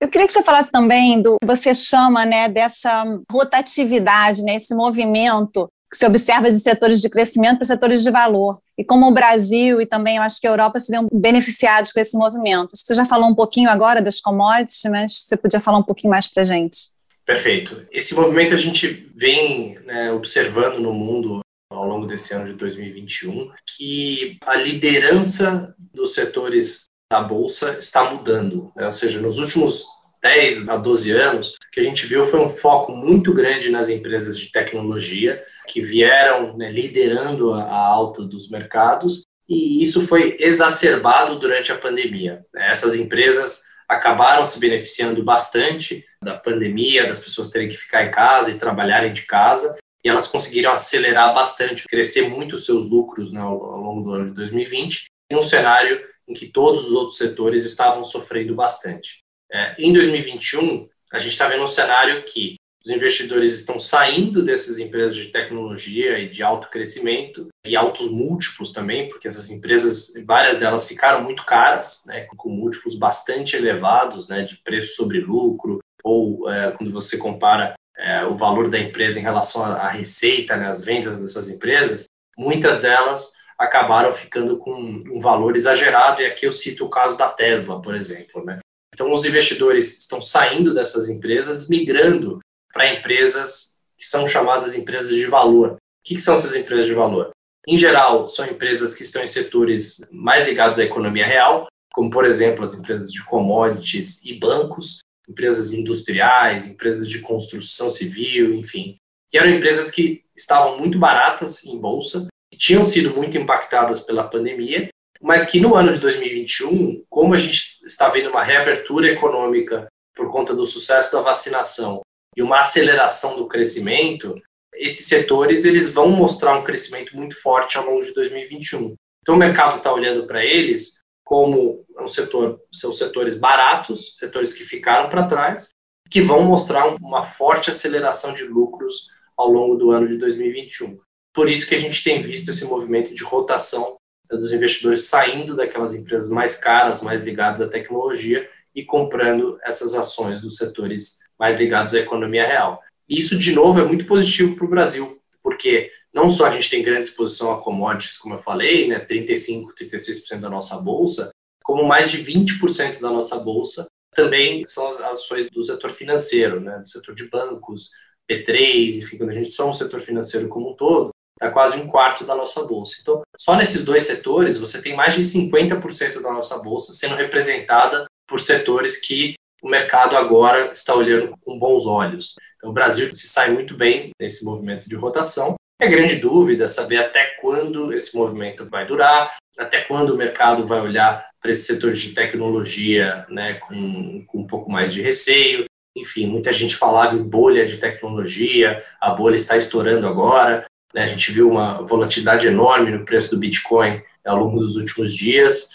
Eu 0.00 0.08
queria 0.08 0.26
que 0.26 0.32
você 0.32 0.42
falasse 0.42 0.70
também 0.70 1.22
do 1.22 1.36
que 1.40 1.46
você 1.46 1.74
chama 1.74 2.26
né, 2.26 2.48
dessa 2.48 3.04
rotatividade, 3.30 4.42
né, 4.42 4.56
esse 4.56 4.74
movimento 4.74 5.68
que 5.90 5.96
se 5.96 6.06
observa 6.06 6.50
de 6.50 6.58
setores 6.58 7.00
de 7.00 7.10
crescimento 7.10 7.58
para 7.58 7.66
setores 7.66 8.02
de 8.02 8.10
valor. 8.10 8.58
E 8.78 8.82
como 8.82 9.06
o 9.06 9.12
Brasil 9.12 9.80
e 9.80 9.86
também 9.86 10.16
eu 10.16 10.22
acho 10.22 10.40
que 10.40 10.46
a 10.46 10.50
Europa 10.50 10.80
seriam 10.80 11.06
beneficiados 11.12 11.92
com 11.92 12.00
esse 12.00 12.16
movimento. 12.16 12.70
Você 12.74 12.94
já 12.94 13.04
falou 13.04 13.28
um 13.28 13.34
pouquinho 13.34 13.68
agora 13.68 14.00
das 14.00 14.18
commodities, 14.18 14.82
mas 14.90 15.24
você 15.24 15.36
podia 15.36 15.60
falar 15.60 15.78
um 15.78 15.82
pouquinho 15.82 16.10
mais 16.10 16.26
para 16.26 16.42
a 16.42 16.46
gente. 16.46 16.88
Perfeito. 17.24 17.86
Esse 17.92 18.14
movimento 18.14 18.54
a 18.54 18.58
gente 18.58 19.08
vem 19.14 19.78
né, 19.84 20.10
observando 20.10 20.80
no 20.80 20.92
mundo 20.92 21.42
ao 21.82 21.88
longo 21.88 22.06
desse 22.06 22.32
ano 22.32 22.46
de 22.46 22.54
2021, 22.54 23.50
que 23.76 24.38
a 24.46 24.54
liderança 24.54 25.74
dos 25.78 26.14
setores 26.14 26.84
da 27.10 27.20
Bolsa 27.20 27.76
está 27.78 28.10
mudando. 28.10 28.72
Né? 28.76 28.86
Ou 28.86 28.92
seja, 28.92 29.20
nos 29.20 29.38
últimos 29.38 29.84
10 30.22 30.68
a 30.68 30.76
12 30.76 31.10
anos, 31.10 31.48
o 31.50 31.70
que 31.72 31.80
a 31.80 31.82
gente 31.82 32.06
viu 32.06 32.24
foi 32.24 32.40
um 32.40 32.48
foco 32.48 32.92
muito 32.92 33.34
grande 33.34 33.70
nas 33.70 33.88
empresas 33.90 34.38
de 34.38 34.52
tecnologia, 34.52 35.42
que 35.66 35.80
vieram 35.80 36.56
né, 36.56 36.70
liderando 36.70 37.52
a 37.52 37.74
alta 37.74 38.22
dos 38.22 38.48
mercados, 38.48 39.24
e 39.48 39.82
isso 39.82 40.06
foi 40.06 40.36
exacerbado 40.38 41.38
durante 41.38 41.72
a 41.72 41.78
pandemia. 41.78 42.44
Né? 42.54 42.70
Essas 42.70 42.94
empresas 42.94 43.62
acabaram 43.88 44.46
se 44.46 44.58
beneficiando 44.58 45.22
bastante 45.22 46.04
da 46.22 46.38
pandemia, 46.38 47.06
das 47.06 47.18
pessoas 47.18 47.50
terem 47.50 47.68
que 47.68 47.76
ficar 47.76 48.04
em 48.04 48.10
casa 48.10 48.50
e 48.50 48.58
trabalharem 48.58 49.12
de 49.12 49.22
casa, 49.22 49.76
e 50.04 50.08
elas 50.08 50.28
conseguiram 50.28 50.72
acelerar 50.72 51.34
bastante, 51.34 51.84
crescer 51.86 52.28
muito 52.28 52.56
os 52.56 52.64
seus 52.64 52.88
lucros 52.88 53.32
né, 53.32 53.40
ao, 53.40 53.56
longo 53.56 54.02
do 54.02 54.12
ano 54.12 54.24
de 54.26 54.34
2020, 54.34 55.06
em 55.30 55.36
um 55.36 55.42
cenário 55.42 56.04
em 56.28 56.34
que 56.34 56.46
todos 56.46 56.86
os 56.86 56.92
outros 56.92 57.16
setores 57.16 57.64
estavam 57.64 58.04
sofrendo 58.04 58.54
bastante. 58.54 59.22
É, 59.50 59.74
em 59.78 59.92
2021, 59.92 60.88
a 61.12 61.18
gente 61.18 61.32
está 61.32 61.46
vendo 61.46 61.62
um 61.62 61.68
cenário 61.68 62.24
que 62.24 62.56
os 62.84 62.90
investidores 62.90 63.54
estão 63.54 63.78
saindo 63.78 64.42
dessas 64.42 64.78
empresas 64.78 65.14
de 65.14 65.26
tecnologia 65.26 66.18
e 66.18 66.28
de 66.28 66.42
alto 66.42 66.68
crescimento 66.68 67.48
e 67.64 67.76
altos 67.76 68.10
múltiplos 68.10 68.72
também, 68.72 69.08
porque 69.08 69.28
essas 69.28 69.50
empresas, 69.50 70.14
várias 70.26 70.58
delas 70.58 70.88
ficaram 70.88 71.22
muito 71.22 71.44
caras, 71.44 72.02
né, 72.06 72.26
com 72.36 72.50
múltiplos 72.50 72.96
bastante 72.96 73.54
elevados, 73.54 74.28
né, 74.28 74.42
de 74.42 74.56
preço 74.56 74.96
sobre 74.96 75.20
lucro, 75.20 75.78
ou 76.02 76.50
é, 76.50 76.72
quando 76.72 76.92
você 76.92 77.16
compara 77.16 77.74
é, 77.96 78.24
o 78.24 78.36
valor 78.36 78.68
da 78.68 78.78
empresa 78.78 79.18
em 79.18 79.22
relação 79.22 79.64
à 79.64 79.88
receita, 79.88 80.56
né, 80.56 80.68
as 80.68 80.84
vendas 80.84 81.20
dessas 81.20 81.48
empresas, 81.48 82.04
muitas 82.36 82.80
delas 82.80 83.32
acabaram 83.58 84.12
ficando 84.12 84.58
com 84.58 84.74
um 84.74 85.20
valor 85.20 85.54
exagerado, 85.54 86.20
e 86.20 86.26
aqui 86.26 86.46
eu 86.46 86.52
cito 86.52 86.84
o 86.84 86.90
caso 86.90 87.16
da 87.16 87.28
Tesla, 87.28 87.80
por 87.80 87.94
exemplo. 87.94 88.44
Né? 88.44 88.58
Então, 88.92 89.12
os 89.12 89.24
investidores 89.24 89.98
estão 89.98 90.20
saindo 90.20 90.74
dessas 90.74 91.08
empresas, 91.08 91.68
migrando 91.68 92.40
para 92.72 92.92
empresas 92.92 93.82
que 93.96 94.04
são 94.04 94.26
chamadas 94.26 94.76
empresas 94.76 95.14
de 95.14 95.26
valor. 95.26 95.74
O 95.74 95.76
que, 96.04 96.16
que 96.16 96.20
são 96.20 96.34
essas 96.34 96.56
empresas 96.56 96.86
de 96.86 96.94
valor? 96.94 97.30
Em 97.66 97.76
geral, 97.76 98.26
são 98.26 98.44
empresas 98.46 98.94
que 98.94 99.04
estão 99.04 99.22
em 99.22 99.28
setores 99.28 100.04
mais 100.10 100.46
ligados 100.48 100.78
à 100.78 100.84
economia 100.84 101.24
real, 101.24 101.68
como, 101.92 102.10
por 102.10 102.24
exemplo, 102.24 102.64
as 102.64 102.74
empresas 102.74 103.12
de 103.12 103.22
commodities 103.24 104.24
e 104.24 104.34
bancos, 104.34 104.98
empresas 105.28 105.72
industriais, 105.72 106.66
empresas 106.66 107.08
de 107.08 107.20
construção 107.20 107.90
civil, 107.90 108.54
enfim, 108.54 108.96
que 109.28 109.38
eram 109.38 109.50
empresas 109.50 109.90
que 109.90 110.24
estavam 110.36 110.78
muito 110.78 110.98
baratas 110.98 111.64
em 111.64 111.80
bolsa, 111.80 112.26
que 112.50 112.58
tinham 112.58 112.84
sido 112.84 113.14
muito 113.14 113.36
impactadas 113.38 114.00
pela 114.00 114.28
pandemia, 114.28 114.88
mas 115.20 115.46
que 115.46 115.60
no 115.60 115.74
ano 115.74 115.92
de 115.92 116.00
2021, 116.00 117.04
como 117.08 117.32
a 117.32 117.36
gente 117.38 117.84
está 117.86 118.08
vendo 118.08 118.30
uma 118.30 118.42
reabertura 118.42 119.08
econômica 119.08 119.86
por 120.14 120.30
conta 120.30 120.54
do 120.54 120.66
sucesso 120.66 121.12
da 121.12 121.22
vacinação 121.22 122.00
e 122.36 122.42
uma 122.42 122.60
aceleração 122.60 123.36
do 123.36 123.46
crescimento, 123.46 124.34
esses 124.74 125.06
setores 125.06 125.64
eles 125.64 125.88
vão 125.88 126.08
mostrar 126.08 126.56
um 126.58 126.64
crescimento 126.64 127.16
muito 127.16 127.40
forte 127.40 127.78
ao 127.78 127.86
longo 127.86 128.02
de 128.02 128.12
2021. 128.12 128.94
Então 129.22 129.36
o 129.36 129.38
mercado 129.38 129.76
está 129.76 129.92
olhando 129.92 130.26
para 130.26 130.44
eles 130.44 131.01
como 131.24 131.84
um 131.98 132.08
setor, 132.08 132.60
são 132.72 132.92
setores 132.92 133.36
baratos, 133.36 134.16
setores 134.16 134.52
que 134.52 134.64
ficaram 134.64 135.08
para 135.08 135.26
trás, 135.26 135.68
que 136.10 136.20
vão 136.20 136.42
mostrar 136.42 136.86
uma 136.86 137.22
forte 137.22 137.70
aceleração 137.70 138.34
de 138.34 138.44
lucros 138.44 139.06
ao 139.36 139.48
longo 139.48 139.76
do 139.76 139.90
ano 139.90 140.08
de 140.08 140.16
2021. 140.16 140.98
Por 141.32 141.48
isso 141.48 141.66
que 141.66 141.74
a 141.74 141.78
gente 141.78 142.04
tem 142.04 142.20
visto 142.20 142.50
esse 142.50 142.64
movimento 142.64 143.14
de 143.14 143.24
rotação 143.24 143.96
né, 144.30 144.36
dos 144.36 144.52
investidores 144.52 145.08
saindo 145.08 145.56
daquelas 145.56 145.94
empresas 145.94 146.28
mais 146.28 146.56
caras, 146.56 147.00
mais 147.00 147.22
ligadas 147.22 147.60
à 147.60 147.68
tecnologia 147.68 148.48
e 148.74 148.84
comprando 148.84 149.58
essas 149.64 149.94
ações 149.94 150.40
dos 150.40 150.56
setores 150.56 151.20
mais 151.38 151.56
ligados 151.56 151.94
à 151.94 151.98
economia 151.98 152.46
real. 152.46 152.80
Isso, 153.08 153.38
de 153.38 153.52
novo, 153.52 153.80
é 153.80 153.84
muito 153.84 154.06
positivo 154.06 154.54
para 154.54 154.64
o 154.64 154.70
Brasil, 154.70 155.20
porque 155.42 155.90
não 156.14 156.28
só 156.28 156.46
a 156.46 156.50
gente 156.50 156.68
tem 156.70 156.82
grande 156.82 157.08
exposição 157.08 157.52
a 157.52 157.60
commodities, 157.60 158.18
como 158.18 158.34
eu 158.34 158.42
falei, 158.42 158.88
né, 158.88 158.98
35, 159.00 159.74
36% 159.74 160.40
da 160.40 160.50
nossa 160.50 160.76
bolsa, 160.76 161.30
como 161.64 161.84
mais 161.84 162.10
de 162.10 162.18
20% 162.18 163.00
da 163.00 163.10
nossa 163.10 163.38
bolsa 163.38 163.86
também 164.14 164.64
são 164.66 164.88
as 164.88 165.00
ações 165.00 165.50
do 165.50 165.64
setor 165.64 165.90
financeiro, 165.90 166.60
né, 166.60 166.78
do 166.78 166.88
setor 166.88 167.14
de 167.14 167.28
bancos, 167.28 167.90
P3, 168.30 168.98
enfim, 168.98 169.16
quando 169.16 169.30
a 169.30 169.34
gente 169.34 169.50
soma 169.50 169.70
o 169.70 169.74
setor 169.74 170.00
financeiro 170.00 170.48
como 170.48 170.70
um 170.70 170.76
todo, 170.76 171.10
é 171.40 171.48
quase 171.50 171.78
um 171.80 171.88
quarto 171.88 172.24
da 172.24 172.36
nossa 172.36 172.64
bolsa. 172.64 172.96
Então, 173.00 173.22
só 173.36 173.56
nesses 173.56 173.84
dois 173.84 174.04
setores, 174.04 174.58
você 174.58 174.80
tem 174.80 174.94
mais 174.94 175.14
de 175.14 175.22
50% 175.22 176.20
da 176.20 176.32
nossa 176.32 176.58
bolsa 176.58 176.92
sendo 176.92 177.16
representada 177.16 178.06
por 178.28 178.40
setores 178.40 179.00
que 179.00 179.34
o 179.62 179.68
mercado 179.68 180.16
agora 180.16 180.70
está 180.72 180.94
olhando 180.94 181.34
com 181.44 181.58
bons 181.58 181.86
olhos. 181.86 182.34
Então, 182.56 182.70
o 182.70 182.72
Brasil 182.72 183.12
se 183.12 183.26
sai 183.26 183.50
muito 183.50 183.76
bem 183.76 184.10
nesse 184.20 184.44
movimento 184.44 184.88
de 184.88 184.94
rotação. 184.94 185.54
É 185.80 185.88
grande 185.88 186.16
dúvida 186.16 186.68
saber 186.68 186.98
até 186.98 187.26
quando 187.40 187.92
esse 187.92 188.16
movimento 188.16 188.64
vai 188.66 188.86
durar, 188.86 189.34
até 189.58 189.80
quando 189.80 190.10
o 190.10 190.16
mercado 190.16 190.66
vai 190.66 190.80
olhar 190.80 191.26
para 191.40 191.50
esse 191.50 191.64
setor 191.64 191.92
de 191.92 192.14
tecnologia 192.14 193.26
né, 193.28 193.54
com, 193.54 194.24
com 194.26 194.38
um 194.40 194.46
pouco 194.46 194.70
mais 194.70 194.92
de 194.92 195.02
receio. 195.02 195.64
Enfim, 195.96 196.26
muita 196.26 196.52
gente 196.52 196.76
falava 196.76 197.14
em 197.14 197.22
bolha 197.22 197.66
de 197.66 197.78
tecnologia, 197.78 198.82
a 199.00 199.10
bolha 199.10 199.34
está 199.34 199.56
estourando 199.56 200.06
agora. 200.06 200.64
Né, 200.94 201.02
a 201.02 201.06
gente 201.06 201.32
viu 201.32 201.50
uma 201.50 201.82
volatilidade 201.82 202.46
enorme 202.46 202.90
no 202.90 203.04
preço 203.04 203.30
do 203.30 203.38
Bitcoin 203.38 204.02
ao 204.24 204.36
longo 204.36 204.60
dos 204.60 204.76
últimos 204.76 205.12
dias 205.12 205.70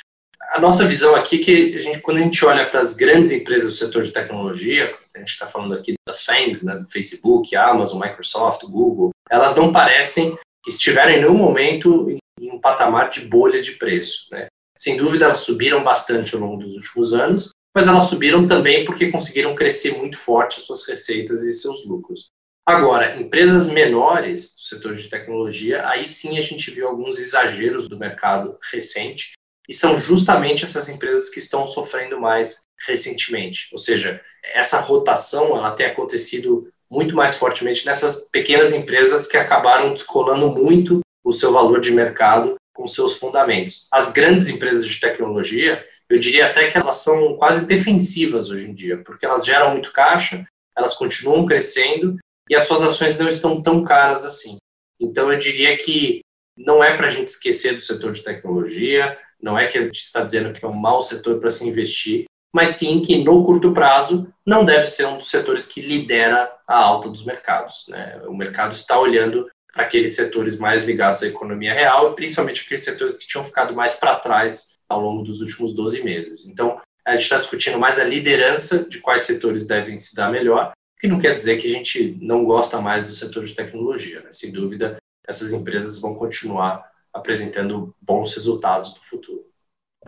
a 0.51 0.59
nossa 0.59 0.85
visão 0.85 1.15
aqui 1.15 1.41
é 1.41 1.43
que 1.43 1.75
a 1.75 1.79
gente, 1.79 1.99
quando 1.99 2.17
a 2.17 2.21
gente 2.21 2.43
olha 2.45 2.65
para 2.65 2.79
as 2.79 2.95
grandes 2.95 3.31
empresas 3.31 3.69
do 3.69 3.75
setor 3.75 4.03
de 4.03 4.11
tecnologia, 4.11 4.95
a 5.15 5.19
gente 5.19 5.29
está 5.29 5.45
falando 5.45 5.73
aqui 5.73 5.93
das 6.07 6.23
FANGs, 6.23 6.63
né, 6.63 6.75
do 6.75 6.87
Facebook, 6.87 7.55
Amazon, 7.55 8.01
Microsoft, 8.01 8.63
Google, 8.63 9.11
elas 9.29 9.55
não 9.55 9.71
parecem 9.71 10.37
que 10.63 10.69
estiveram 10.69 11.11
em 11.11 11.19
nenhum 11.19 11.35
momento 11.35 12.09
em 12.09 12.51
um 12.51 12.59
patamar 12.59 13.09
de 13.09 13.21
bolha 13.21 13.61
de 13.61 13.73
preço. 13.73 14.27
Né? 14.31 14.47
Sem 14.77 14.97
dúvida, 14.97 15.25
elas 15.25 15.39
subiram 15.39 15.83
bastante 15.83 16.35
ao 16.35 16.41
longo 16.41 16.63
dos 16.63 16.75
últimos 16.75 17.13
anos, 17.13 17.49
mas 17.73 17.87
elas 17.87 18.03
subiram 18.03 18.45
também 18.45 18.85
porque 18.85 19.11
conseguiram 19.11 19.55
crescer 19.55 19.97
muito 19.97 20.17
forte 20.17 20.59
as 20.59 20.65
suas 20.65 20.87
receitas 20.87 21.43
e 21.43 21.53
seus 21.53 21.85
lucros. 21.85 22.27
Agora, 22.65 23.15
empresas 23.15 23.67
menores 23.67 24.55
do 24.55 24.61
setor 24.61 24.95
de 24.95 25.09
tecnologia, 25.09 25.87
aí 25.87 26.05
sim 26.05 26.37
a 26.37 26.41
gente 26.41 26.69
viu 26.69 26.87
alguns 26.87 27.17
exageros 27.17 27.87
do 27.87 27.97
mercado 27.97 28.57
recente, 28.71 29.37
e 29.67 29.73
são 29.73 29.97
justamente 29.97 30.63
essas 30.63 30.87
empresas 30.87 31.29
que 31.29 31.39
estão 31.39 31.67
sofrendo 31.67 32.19
mais 32.19 32.61
recentemente. 32.85 33.67
Ou 33.73 33.77
seja, 33.77 34.21
essa 34.53 34.79
rotação 34.79 35.57
ela 35.57 35.71
tem 35.71 35.85
acontecido 35.85 36.71
muito 36.89 37.15
mais 37.15 37.35
fortemente 37.35 37.85
nessas 37.85 38.29
pequenas 38.29 38.71
empresas 38.71 39.27
que 39.27 39.37
acabaram 39.37 39.93
descolando 39.93 40.49
muito 40.49 41.01
o 41.23 41.33
seu 41.33 41.51
valor 41.51 41.81
de 41.81 41.91
mercado 41.91 42.55
com 42.73 42.87
seus 42.87 43.17
fundamentos. 43.17 43.87
As 43.91 44.11
grandes 44.11 44.47
empresas 44.47 44.87
de 44.87 44.99
tecnologia, 44.99 45.83
eu 46.09 46.19
diria 46.19 46.47
até 46.47 46.69
que 46.69 46.77
elas 46.77 46.97
são 46.97 47.35
quase 47.35 47.65
defensivas 47.65 48.49
hoje 48.49 48.65
em 48.65 48.73
dia, 48.73 48.97
porque 49.03 49.25
elas 49.25 49.45
geram 49.45 49.71
muito 49.71 49.91
caixa, 49.91 50.45
elas 50.77 50.93
continuam 50.93 51.45
crescendo 51.45 52.17
e 52.49 52.55
as 52.55 52.63
suas 52.63 52.83
ações 52.83 53.17
não 53.17 53.27
estão 53.27 53.61
tão 53.61 53.83
caras 53.83 54.23
assim. 54.23 54.57
Então, 54.99 55.31
eu 55.31 55.37
diria 55.37 55.75
que 55.75 56.21
não 56.55 56.83
é 56.83 56.95
para 56.95 57.07
a 57.07 57.11
gente 57.11 57.27
esquecer 57.27 57.75
do 57.75 57.81
setor 57.81 58.11
de 58.11 58.23
tecnologia, 58.23 59.17
não 59.41 59.57
é 59.57 59.67
que 59.67 59.77
a 59.77 59.81
gente 59.81 59.99
está 59.99 60.23
dizendo 60.23 60.53
que 60.53 60.63
é 60.63 60.67
um 60.67 60.73
mau 60.73 61.01
setor 61.03 61.39
para 61.39 61.51
se 61.51 61.67
investir, 61.67 62.25
mas 62.53 62.71
sim 62.71 63.01
que 63.01 63.23
no 63.23 63.43
curto 63.43 63.71
prazo 63.71 64.31
não 64.45 64.63
deve 64.63 64.85
ser 64.85 65.05
um 65.05 65.17
dos 65.17 65.29
setores 65.29 65.65
que 65.65 65.81
lidera 65.81 66.51
a 66.67 66.77
alta 66.77 67.09
dos 67.09 67.23
mercados. 67.23 67.85
Né? 67.89 68.21
O 68.27 68.33
mercado 68.33 68.73
está 68.73 68.99
olhando 68.99 69.47
para 69.73 69.83
aqueles 69.83 70.15
setores 70.15 70.57
mais 70.57 70.83
ligados 70.83 71.21
à 71.21 71.27
economia 71.27 71.73
real 71.73 72.13
principalmente 72.15 72.63
aqueles 72.63 72.83
setores 72.83 73.17
que 73.17 73.27
tinham 73.27 73.43
ficado 73.43 73.75
mais 73.75 73.95
para 73.95 74.15
trás 74.15 74.77
ao 74.89 75.01
longo 75.01 75.23
dos 75.23 75.41
últimos 75.41 75.73
12 75.73 76.03
meses. 76.03 76.47
Então, 76.47 76.79
a 77.05 77.11
gente 77.11 77.23
está 77.23 77.37
discutindo 77.37 77.79
mais 77.79 77.99
a 77.99 78.03
liderança 78.03 78.87
de 78.89 78.99
quais 78.99 79.23
setores 79.23 79.65
devem 79.65 79.97
se 79.97 80.15
dar 80.15 80.31
melhor, 80.31 80.73
que 80.99 81.07
não 81.07 81.19
quer 81.19 81.33
dizer 81.33 81.57
que 81.57 81.67
a 81.67 81.77
gente 81.77 82.17
não 82.21 82.43
gosta 82.43 82.81
mais 82.81 83.05
do 83.05 83.15
setor 83.15 83.45
de 83.45 83.53
tecnologia. 83.53 84.21
Né? 84.21 84.29
Sem 84.31 84.51
dúvida, 84.51 84.97
essas 85.27 85.53
empresas 85.53 85.99
vão 85.99 86.15
continuar 86.15 86.89
apresentando 87.13 87.95
bons 88.01 88.33
resultados 88.35 88.93
no 88.95 89.01
futuro. 89.01 89.46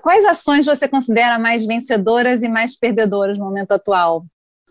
Quais 0.01 0.25
ações 0.25 0.65
você 0.65 0.87
considera 0.87 1.37
mais 1.37 1.65
vencedoras 1.65 2.41
e 2.43 2.49
mais 2.49 2.77
perdedoras 2.77 3.37
no 3.37 3.45
momento 3.45 3.71
atual? 3.71 4.25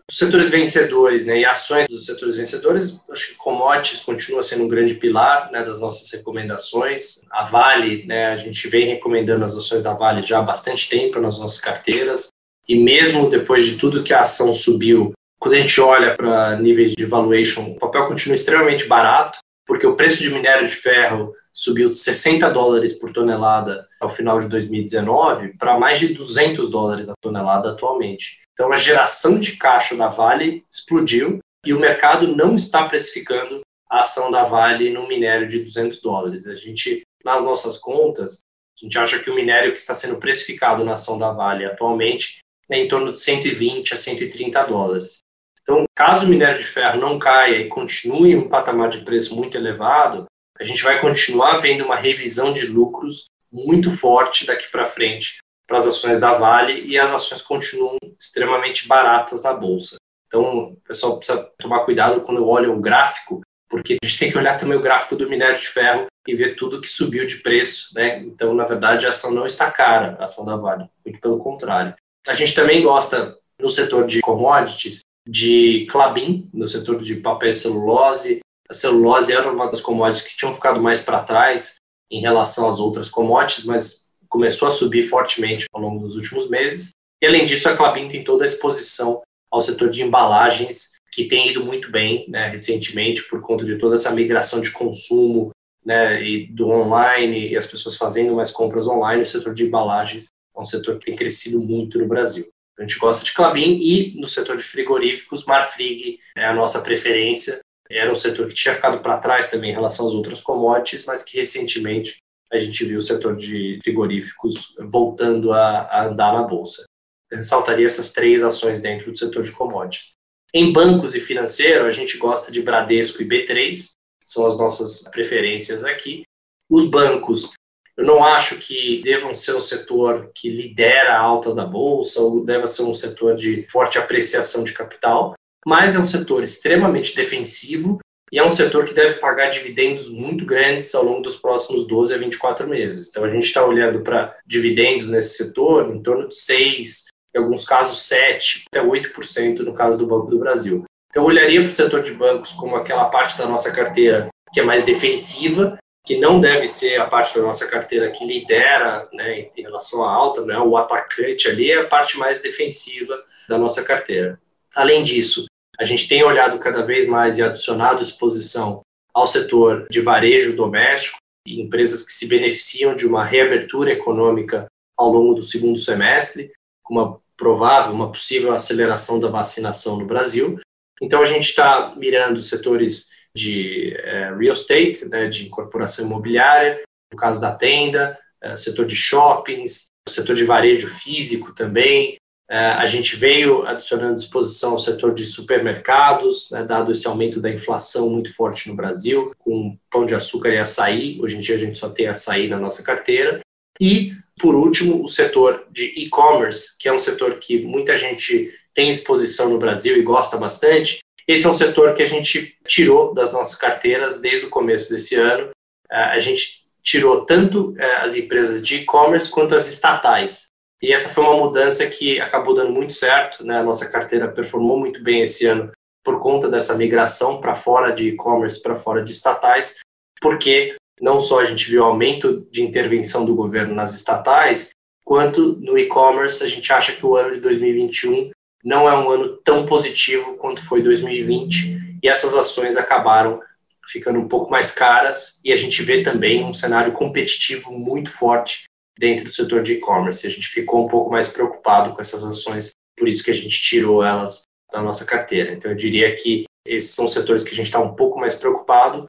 Os 0.09 0.17
setores 0.17 0.49
vencedores 0.49 1.25
né, 1.25 1.39
e 1.39 1.45
ações 1.45 1.87
dos 1.87 2.07
setores 2.07 2.35
vencedores, 2.35 2.99
acho 3.11 3.29
que 3.29 3.35
commodities 3.35 4.01
continua 4.01 4.41
sendo 4.41 4.63
um 4.63 4.67
grande 4.67 4.95
pilar 4.95 5.51
né, 5.51 5.63
das 5.63 5.79
nossas 5.79 6.11
recomendações. 6.11 7.21
A 7.31 7.43
Vale, 7.43 8.05
né, 8.07 8.27
a 8.27 8.37
gente 8.37 8.67
vem 8.67 8.87
recomendando 8.87 9.45
as 9.45 9.55
ações 9.55 9.83
da 9.83 9.93
Vale 9.93 10.23
já 10.23 10.39
há 10.39 10.41
bastante 10.41 10.89
tempo 10.89 11.19
nas 11.21 11.37
nossas 11.37 11.61
carteiras. 11.61 12.29
E 12.67 12.75
mesmo 12.75 13.29
depois 13.29 13.67
de 13.67 13.77
tudo 13.77 14.03
que 14.03 14.13
a 14.13 14.21
ação 14.21 14.51
subiu, 14.53 15.13
quando 15.39 15.53
a 15.53 15.57
gente 15.59 15.79
olha 15.79 16.15
para 16.15 16.57
níveis 16.57 16.93
de 16.93 17.05
valuation, 17.05 17.71
o 17.71 17.75
papel 17.75 18.07
continua 18.07 18.35
extremamente 18.35 18.87
barato, 18.87 19.37
porque 19.65 19.85
o 19.85 19.95
preço 19.95 20.23
de 20.23 20.31
minério 20.31 20.67
de 20.67 20.75
ferro 20.75 21.33
subiu 21.53 21.89
de 21.89 21.97
60 21.97 22.49
dólares 22.49 22.99
por 22.99 23.11
tonelada 23.11 23.87
ao 23.99 24.09
final 24.09 24.39
de 24.39 24.47
2019 24.47 25.57
para 25.57 25.79
mais 25.79 25.99
de 25.99 26.13
200 26.13 26.69
dólares 26.69 27.09
a 27.09 27.13
tonelada 27.21 27.71
atualmente. 27.71 28.39
Então 28.53 28.71
a 28.71 28.77
geração 28.77 29.39
de 29.39 29.57
caixa 29.57 29.95
da 29.95 30.07
Vale 30.07 30.65
explodiu 30.71 31.39
e 31.65 31.73
o 31.73 31.79
mercado 31.79 32.35
não 32.35 32.55
está 32.55 32.87
precificando 32.87 33.61
a 33.89 34.01
ação 34.01 34.29
da 34.29 34.43
Vale 34.43 34.91
no 34.91 35.07
minério 35.07 35.47
de 35.47 35.59
200 35.59 36.01
dólares. 36.01 36.47
A 36.47 36.53
gente, 36.53 37.01
nas 37.25 37.43
nossas 37.43 37.77
contas, 37.77 38.39
a 38.79 38.85
gente 38.85 38.97
acha 38.97 39.19
que 39.19 39.29
o 39.29 39.35
minério 39.35 39.73
que 39.73 39.79
está 39.79 39.95
sendo 39.95 40.19
precificado 40.19 40.83
na 40.83 40.93
ação 40.93 41.17
da 41.17 41.31
Vale 41.31 41.65
atualmente 41.65 42.39
é 42.69 42.77
em 42.77 42.87
torno 42.87 43.11
de 43.11 43.19
120 43.19 43.93
a 43.93 43.97
130 43.97 44.63
dólares. 44.63 45.17
Então, 45.61 45.85
caso 45.95 46.25
o 46.25 46.29
minério 46.29 46.59
de 46.59 46.65
ferro 46.65 46.99
não 46.99 47.19
caia 47.19 47.57
e 47.57 47.67
continue 47.67 48.31
em 48.31 48.37
um 48.37 48.47
patamar 48.47 48.89
de 48.89 48.99
preço 48.99 49.35
muito 49.35 49.57
elevado, 49.57 50.25
a 50.59 50.65
gente 50.65 50.83
vai 50.83 50.99
continuar 50.99 51.57
vendo 51.57 51.85
uma 51.85 51.95
revisão 51.95 52.51
de 52.51 52.65
lucros 52.65 53.25
muito 53.51 53.89
forte 53.89 54.45
daqui 54.45 54.69
para 54.69 54.85
frente 54.85 55.37
para 55.67 55.77
as 55.77 55.87
ações 55.87 56.19
da 56.19 56.33
Vale 56.33 56.81
e 56.85 56.97
as 56.97 57.11
ações 57.11 57.41
continuam 57.41 57.95
extremamente 58.19 58.87
baratas 58.87 59.43
na 59.43 59.53
bolsa. 59.53 59.97
Então, 60.27 60.73
o 60.73 60.75
pessoal 60.77 61.17
precisa 61.17 61.49
tomar 61.59 61.85
cuidado 61.85 62.21
quando 62.21 62.47
olha 62.47 62.71
o 62.71 62.79
gráfico, 62.79 63.41
porque 63.69 63.97
a 64.01 64.05
gente 64.05 64.19
tem 64.19 64.31
que 64.31 64.37
olhar 64.37 64.57
também 64.57 64.77
o 64.77 64.81
gráfico 64.81 65.15
do 65.15 65.29
minério 65.29 65.59
de 65.59 65.67
ferro 65.67 66.07
e 66.27 66.35
ver 66.35 66.55
tudo 66.55 66.81
que 66.81 66.87
subiu 66.87 67.25
de 67.25 67.37
preço, 67.37 67.89
né? 67.93 68.19
Então, 68.19 68.53
na 68.53 68.65
verdade, 68.65 69.05
a 69.05 69.09
ação 69.09 69.31
não 69.31 69.45
está 69.45 69.69
cara, 69.71 70.17
a 70.19 70.25
ação 70.25 70.43
da 70.43 70.55
Vale, 70.55 70.89
muito 71.05 71.19
pelo 71.19 71.39
contrário. 71.39 71.93
A 72.27 72.33
gente 72.33 72.53
também 72.53 72.81
gosta 72.81 73.37
no 73.59 73.69
setor 73.69 74.05
de 74.07 74.21
commodities 74.21 74.99
de 75.27 75.85
Clabin, 75.89 76.49
no 76.53 76.67
setor 76.67 77.01
de 77.01 77.15
papel 77.15 77.49
e 77.49 77.53
celulose, 77.53 78.39
a 78.69 78.73
celulose 78.73 79.33
era 79.33 79.51
uma 79.51 79.65
das 79.65 79.81
commodities 79.81 80.27
que 80.27 80.37
tinham 80.37 80.53
ficado 80.53 80.79
mais 80.81 81.01
para 81.01 81.23
trás 81.23 81.75
em 82.11 82.21
relação 82.21 82.69
às 82.69 82.79
outras 82.79 83.09
commodities, 83.09 83.65
mas 83.65 84.13
começou 84.27 84.67
a 84.67 84.71
subir 84.71 85.03
fortemente 85.03 85.65
ao 85.73 85.81
longo 85.81 86.05
dos 86.05 86.15
últimos 86.15 86.47
meses. 86.47 86.91
E 87.21 87.25
além 87.25 87.45
disso, 87.45 87.67
a 87.67 87.75
Clabin 87.75 88.07
tem 88.07 88.23
toda 88.23 88.43
a 88.43 88.45
exposição 88.45 89.21
ao 89.51 89.61
setor 89.61 89.89
de 89.89 90.03
embalagens, 90.03 90.93
que 91.11 91.25
tem 91.25 91.49
ido 91.49 91.65
muito 91.65 91.91
bem 91.91 92.29
né, 92.29 92.49
recentemente 92.49 93.23
por 93.27 93.41
conta 93.41 93.65
de 93.65 93.77
toda 93.77 93.95
essa 93.95 94.11
migração 94.11 94.61
de 94.61 94.71
consumo 94.71 95.49
né, 95.83 96.21
e 96.21 96.45
do 96.45 96.69
online 96.69 97.49
e 97.49 97.57
as 97.57 97.65
pessoas 97.65 97.97
fazendo 97.97 98.35
mais 98.35 98.51
compras 98.51 98.87
online. 98.87 99.23
O 99.23 99.25
setor 99.25 99.55
de 99.55 99.63
embalagens 99.63 100.27
é 100.55 100.61
um 100.61 100.65
setor 100.65 100.99
que 100.99 101.07
tem 101.07 101.15
crescido 101.15 101.59
muito 101.59 101.97
no 101.97 102.07
Brasil. 102.07 102.47
A 102.77 102.83
gente 102.83 102.99
gosta 102.99 103.25
de 103.25 103.33
Clabin 103.33 103.79
e 103.81 104.13
no 104.19 104.27
setor 104.27 104.55
de 104.55 104.63
frigoríficos, 104.63 105.43
Marfrig 105.43 106.19
é 106.37 106.45
a 106.45 106.53
nossa 106.53 106.81
preferência 106.81 107.59
era 107.97 108.11
um 108.11 108.15
setor 108.15 108.47
que 108.47 108.53
tinha 108.53 108.75
ficado 108.75 108.99
para 108.99 109.17
trás 109.17 109.49
também 109.49 109.71
em 109.71 109.73
relação 109.73 110.07
às 110.07 110.13
outras 110.13 110.41
commodities, 110.41 111.05
mas 111.05 111.23
que 111.23 111.37
recentemente 111.37 112.17
a 112.51 112.57
gente 112.57 112.83
viu 112.85 112.99
o 112.99 113.01
setor 113.01 113.35
de 113.35 113.79
frigoríficos 113.83 114.75
voltando 114.89 115.53
a, 115.53 115.81
a 115.81 116.07
andar 116.07 116.33
na 116.33 116.43
bolsa. 116.43 116.83
Ressaltaria 117.31 117.85
essas 117.85 118.11
três 118.11 118.43
ações 118.43 118.79
dentro 118.79 119.11
do 119.11 119.17
setor 119.17 119.43
de 119.43 119.51
commodities. 119.51 120.13
Em 120.53 120.73
bancos 120.73 121.13
e 121.13 121.19
financeiro, 121.19 121.85
a 121.85 121.91
gente 121.91 122.17
gosta 122.17 122.51
de 122.51 122.61
Bradesco 122.61 123.21
e 123.21 123.27
B3, 123.27 123.91
são 124.23 124.47
as 124.47 124.57
nossas 124.57 125.03
preferências 125.11 125.83
aqui. 125.83 126.23
Os 126.69 126.89
bancos, 126.89 127.51
eu 127.95 128.03
não 128.03 128.23
acho 128.23 128.59
que 128.59 129.01
devam 129.03 129.33
ser 129.33 129.55
um 129.55 129.61
setor 129.61 130.31
que 130.33 130.49
lidera 130.49 131.13
a 131.13 131.19
alta 131.19 131.53
da 131.53 131.65
bolsa 131.65 132.21
ou 132.21 132.43
deva 132.43 132.67
ser 132.67 132.83
um 132.83 132.95
setor 132.95 133.35
de 133.35 133.67
forte 133.69 133.99
apreciação 133.99 134.63
de 134.63 134.73
capital, 134.73 135.35
mas 135.65 135.95
é 135.95 135.99
um 135.99 136.07
setor 136.07 136.43
extremamente 136.43 137.15
defensivo 137.15 137.99
e 138.31 138.37
é 138.37 138.45
um 138.45 138.49
setor 138.49 138.85
que 138.85 138.93
deve 138.93 139.15
pagar 139.15 139.49
dividendos 139.49 140.07
muito 140.07 140.45
grandes 140.45 140.93
ao 140.93 141.03
longo 141.03 141.21
dos 141.21 141.35
próximos 141.35 141.87
12 141.87 142.13
a 142.13 142.17
24 142.17 142.67
meses. 142.67 143.09
Então, 143.09 143.23
a 143.23 143.29
gente 143.29 143.45
está 143.45 143.65
olhando 143.65 144.01
para 144.01 144.35
dividendos 144.45 145.07
nesse 145.07 145.37
setor 145.37 145.93
em 145.93 146.01
torno 146.01 146.29
de 146.29 146.35
6, 146.35 147.05
em 147.35 147.39
alguns 147.39 147.65
casos 147.65 148.07
7, 148.07 148.65
até 148.71 148.85
8% 148.85 149.59
no 149.59 149.73
caso 149.73 149.97
do 149.97 150.05
Banco 150.05 150.27
do 150.27 150.39
Brasil. 150.39 150.85
Então, 151.09 151.23
eu 151.23 151.27
olharia 151.27 151.61
para 151.61 151.71
o 151.71 151.75
setor 151.75 152.03
de 152.03 152.13
bancos 152.13 152.53
como 152.53 152.75
aquela 152.75 153.05
parte 153.05 153.37
da 153.37 153.47
nossa 153.47 153.71
carteira 153.71 154.29
que 154.53 154.59
é 154.59 154.63
mais 154.63 154.83
defensiva, 154.83 155.77
que 156.05 156.17
não 156.17 156.39
deve 156.39 156.67
ser 156.67 156.99
a 156.99 157.05
parte 157.05 157.35
da 157.35 157.41
nossa 157.41 157.69
carteira 157.69 158.11
que 158.11 158.25
lidera 158.25 159.07
né, 159.13 159.49
em 159.55 159.61
relação 159.61 160.03
à 160.03 160.11
alta, 160.11 160.43
né, 160.43 160.57
o 160.57 160.75
atacante 160.77 161.47
ali 161.47 161.71
é 161.71 161.81
a 161.81 161.87
parte 161.87 162.17
mais 162.17 162.41
defensiva 162.41 163.15
da 163.47 163.57
nossa 163.57 163.83
carteira. 163.83 164.39
Além 164.75 165.03
disso, 165.03 165.45
a 165.79 165.85
gente 165.85 166.07
tem 166.07 166.23
olhado 166.23 166.59
cada 166.59 166.81
vez 166.81 167.07
mais 167.07 167.37
e 167.37 167.43
adicionado 167.43 168.01
exposição 168.01 168.81
ao 169.13 169.25
setor 169.25 169.87
de 169.89 170.01
varejo 170.01 170.55
doméstico 170.55 171.17
e 171.47 171.61
empresas 171.61 172.05
que 172.05 172.11
se 172.11 172.27
beneficiam 172.27 172.95
de 172.95 173.07
uma 173.07 173.23
reabertura 173.23 173.91
econômica 173.91 174.67
ao 174.97 175.09
longo 175.09 175.35
do 175.35 175.43
segundo 175.43 175.79
semestre, 175.79 176.51
com 176.83 176.95
uma 176.95 177.19
provável, 177.37 177.93
uma 177.93 178.11
possível 178.11 178.53
aceleração 178.53 179.19
da 179.19 179.29
vacinação 179.29 179.97
no 179.97 180.05
Brasil. 180.05 180.59
Então, 181.01 181.21
a 181.21 181.25
gente 181.25 181.45
está 181.45 181.95
mirando 181.95 182.41
setores 182.41 183.07
de 183.33 183.95
é, 183.97 184.35
real 184.37 184.53
estate, 184.53 185.05
né, 185.05 185.27
de 185.27 185.45
incorporação 185.45 186.05
imobiliária, 186.05 186.81
no 187.11 187.17
caso 187.17 187.39
da 187.39 187.55
tenda, 187.55 188.19
é, 188.43 188.57
setor 188.57 188.85
de 188.85 188.97
shoppings, 188.97 189.85
setor 190.07 190.35
de 190.35 190.43
varejo 190.43 190.89
físico 190.89 191.53
também. 191.53 192.17
É, 192.51 192.57
a 192.57 192.87
gente 192.87 193.15
veio 193.15 193.63
adicionando 193.67 194.15
disposição 194.15 194.71
ao 194.71 194.79
setor 194.79 195.13
de 195.13 195.23
supermercados, 195.23 196.49
né, 196.49 196.63
dado 196.63 196.91
esse 196.91 197.07
aumento 197.07 197.39
da 197.39 197.51
inflação 197.51 198.09
muito 198.09 198.33
forte 198.33 198.67
no 198.67 198.75
Brasil, 198.75 199.31
com 199.37 199.77
pão 199.91 200.03
de 200.03 200.15
açúcar 200.15 200.49
e 200.49 200.57
açaí. 200.57 201.19
Hoje 201.21 201.37
em 201.37 201.39
dia 201.39 201.55
a 201.55 201.59
gente 201.59 201.77
só 201.77 201.89
tem 201.89 202.07
açaí 202.07 202.47
na 202.47 202.57
nossa 202.57 202.81
carteira. 202.81 203.39
E, 203.79 204.13
por 204.39 204.55
último, 204.55 205.03
o 205.03 205.07
setor 205.07 205.67
de 205.71 205.85
e-commerce, 205.85 206.75
que 206.79 206.89
é 206.89 206.93
um 206.93 206.97
setor 206.97 207.35
que 207.37 207.61
muita 207.63 207.95
gente 207.95 208.51
tem 208.73 208.89
exposição 208.89 209.49
no 209.49 209.59
Brasil 209.59 209.95
e 209.97 210.01
gosta 210.01 210.35
bastante. 210.35 210.99
Esse 211.27 211.45
é 211.45 211.49
um 211.49 211.53
setor 211.53 211.93
que 211.93 212.01
a 212.01 212.07
gente 212.07 212.57
tirou 212.67 213.13
das 213.13 213.31
nossas 213.31 213.55
carteiras 213.55 214.19
desde 214.19 214.47
o 214.47 214.49
começo 214.49 214.89
desse 214.89 215.13
ano. 215.13 215.51
É, 215.91 215.97
a 215.97 216.19
gente 216.19 216.67
tirou 216.81 217.25
tanto 217.25 217.75
é, 217.77 217.97
as 217.97 218.15
empresas 218.15 218.65
de 218.65 218.77
e-commerce 218.77 219.29
quanto 219.29 219.53
as 219.53 219.67
estatais. 219.67 220.48
E 220.81 220.93
essa 220.93 221.09
foi 221.09 221.23
uma 221.23 221.37
mudança 221.37 221.85
que 221.87 222.19
acabou 222.19 222.55
dando 222.55 222.71
muito 222.71 222.93
certo. 222.93 223.43
Né? 223.45 223.57
A 223.57 223.63
nossa 223.63 223.89
carteira 223.91 224.27
performou 224.27 224.79
muito 224.79 225.03
bem 225.03 225.21
esse 225.21 225.45
ano 225.45 225.71
por 226.03 226.19
conta 226.19 226.49
dessa 226.49 226.75
migração 226.75 227.41
para 227.41 227.55
fora 227.55 227.91
de 227.91 228.09
e-commerce, 228.09 228.61
para 228.61 228.75
fora 228.75 229.03
de 229.03 229.11
estatais, 229.11 229.79
porque 230.21 230.75
não 231.01 231.19
só 231.19 231.41
a 231.41 231.45
gente 231.45 231.69
viu 231.69 231.83
aumento 231.83 232.47
de 232.49 232.63
intervenção 232.63 233.25
do 233.25 233.35
governo 233.35 233.75
nas 233.75 233.93
estatais, 233.93 234.71
quanto 235.03 235.57
no 235.57 235.77
e-commerce 235.77 236.43
a 236.43 236.47
gente 236.47 236.71
acha 236.71 236.93
que 236.93 237.05
o 237.05 237.15
ano 237.15 237.31
de 237.31 237.41
2021 237.41 238.31
não 238.63 238.89
é 238.89 238.97
um 238.97 239.09
ano 239.09 239.37
tão 239.37 239.65
positivo 239.65 240.35
quanto 240.37 240.65
foi 240.65 240.81
2020 240.81 241.99
e 242.03 242.07
essas 242.07 242.35
ações 242.35 242.75
acabaram 242.75 243.41
ficando 243.87 244.19
um 244.19 244.27
pouco 244.27 244.51
mais 244.51 244.71
caras 244.71 245.41
e 245.43 245.51
a 245.51 245.57
gente 245.57 245.81
vê 245.81 246.03
também 246.03 246.43
um 246.43 246.53
cenário 246.53 246.93
competitivo 246.93 247.71
muito 247.71 248.11
forte 248.11 248.65
dentro 248.99 249.25
do 249.25 249.33
setor 249.33 249.63
de 249.63 249.73
e-commerce. 249.73 250.27
A 250.27 250.29
gente 250.29 250.47
ficou 250.47 250.85
um 250.85 250.89
pouco 250.89 251.09
mais 251.09 251.29
preocupado 251.29 251.93
com 251.93 252.01
essas 252.01 252.23
ações, 252.23 252.71
por 252.97 253.07
isso 253.07 253.23
que 253.23 253.31
a 253.31 253.33
gente 253.33 253.59
tirou 253.61 254.03
elas 254.03 254.43
da 254.71 254.81
nossa 254.81 255.05
carteira. 255.05 255.53
Então 255.53 255.71
eu 255.71 255.77
diria 255.77 256.13
que 256.13 256.43
esses 256.67 256.93
são 256.93 257.07
setores 257.07 257.43
que 257.43 257.51
a 257.51 257.55
gente 257.55 257.67
está 257.67 257.79
um 257.79 257.95
pouco 257.95 258.19
mais 258.19 258.35
preocupado 258.35 259.05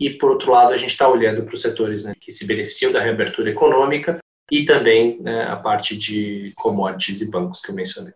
e 0.00 0.10
por 0.10 0.30
outro 0.30 0.50
lado 0.50 0.72
a 0.72 0.76
gente 0.76 0.90
está 0.90 1.06
olhando 1.06 1.44
para 1.44 1.54
os 1.54 1.60
setores 1.60 2.04
né, 2.04 2.14
que 2.18 2.32
se 2.32 2.46
beneficiam 2.46 2.90
da 2.90 3.00
reabertura 3.00 3.50
econômica 3.50 4.18
e 4.50 4.64
também 4.64 5.20
né, 5.20 5.44
a 5.44 5.56
parte 5.56 5.96
de 5.96 6.52
commodities 6.56 7.20
e 7.20 7.30
bancos 7.30 7.60
que 7.60 7.70
eu 7.70 7.74
mencionei. 7.74 8.14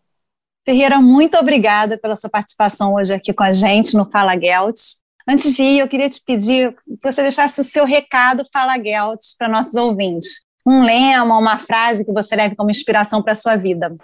Ferreira, 0.66 0.98
muito 1.00 1.36
obrigada 1.36 1.98
pela 1.98 2.16
sua 2.16 2.28
participação 2.28 2.94
hoje 2.94 3.12
aqui 3.12 3.32
com 3.32 3.44
a 3.44 3.52
gente 3.52 3.96
no 3.96 4.10
Fala 4.10 4.38
Gelt. 4.38 4.78
Antes 5.26 5.54
de 5.54 5.62
ir, 5.62 5.78
eu 5.78 5.88
queria 5.88 6.08
te 6.08 6.20
pedir 6.24 6.72
que 6.72 7.02
você 7.02 7.22
deixasse 7.22 7.60
o 7.60 7.64
seu 7.64 7.84
recado 7.84 8.46
Fala 8.52 8.76
Gelt 8.82 9.20
para 9.38 9.48
nossos 9.48 9.74
ouvintes. 9.74 10.47
Um 10.68 10.85
lema, 10.85 11.38
uma 11.38 11.59
frase 11.59 12.04
que 12.04 12.12
você 12.12 12.37
leve 12.37 12.54
como 12.54 12.68
inspiração 12.68 13.22
para 13.22 13.33
a 13.33 13.35
sua 13.35 13.57
vida. 13.57 13.96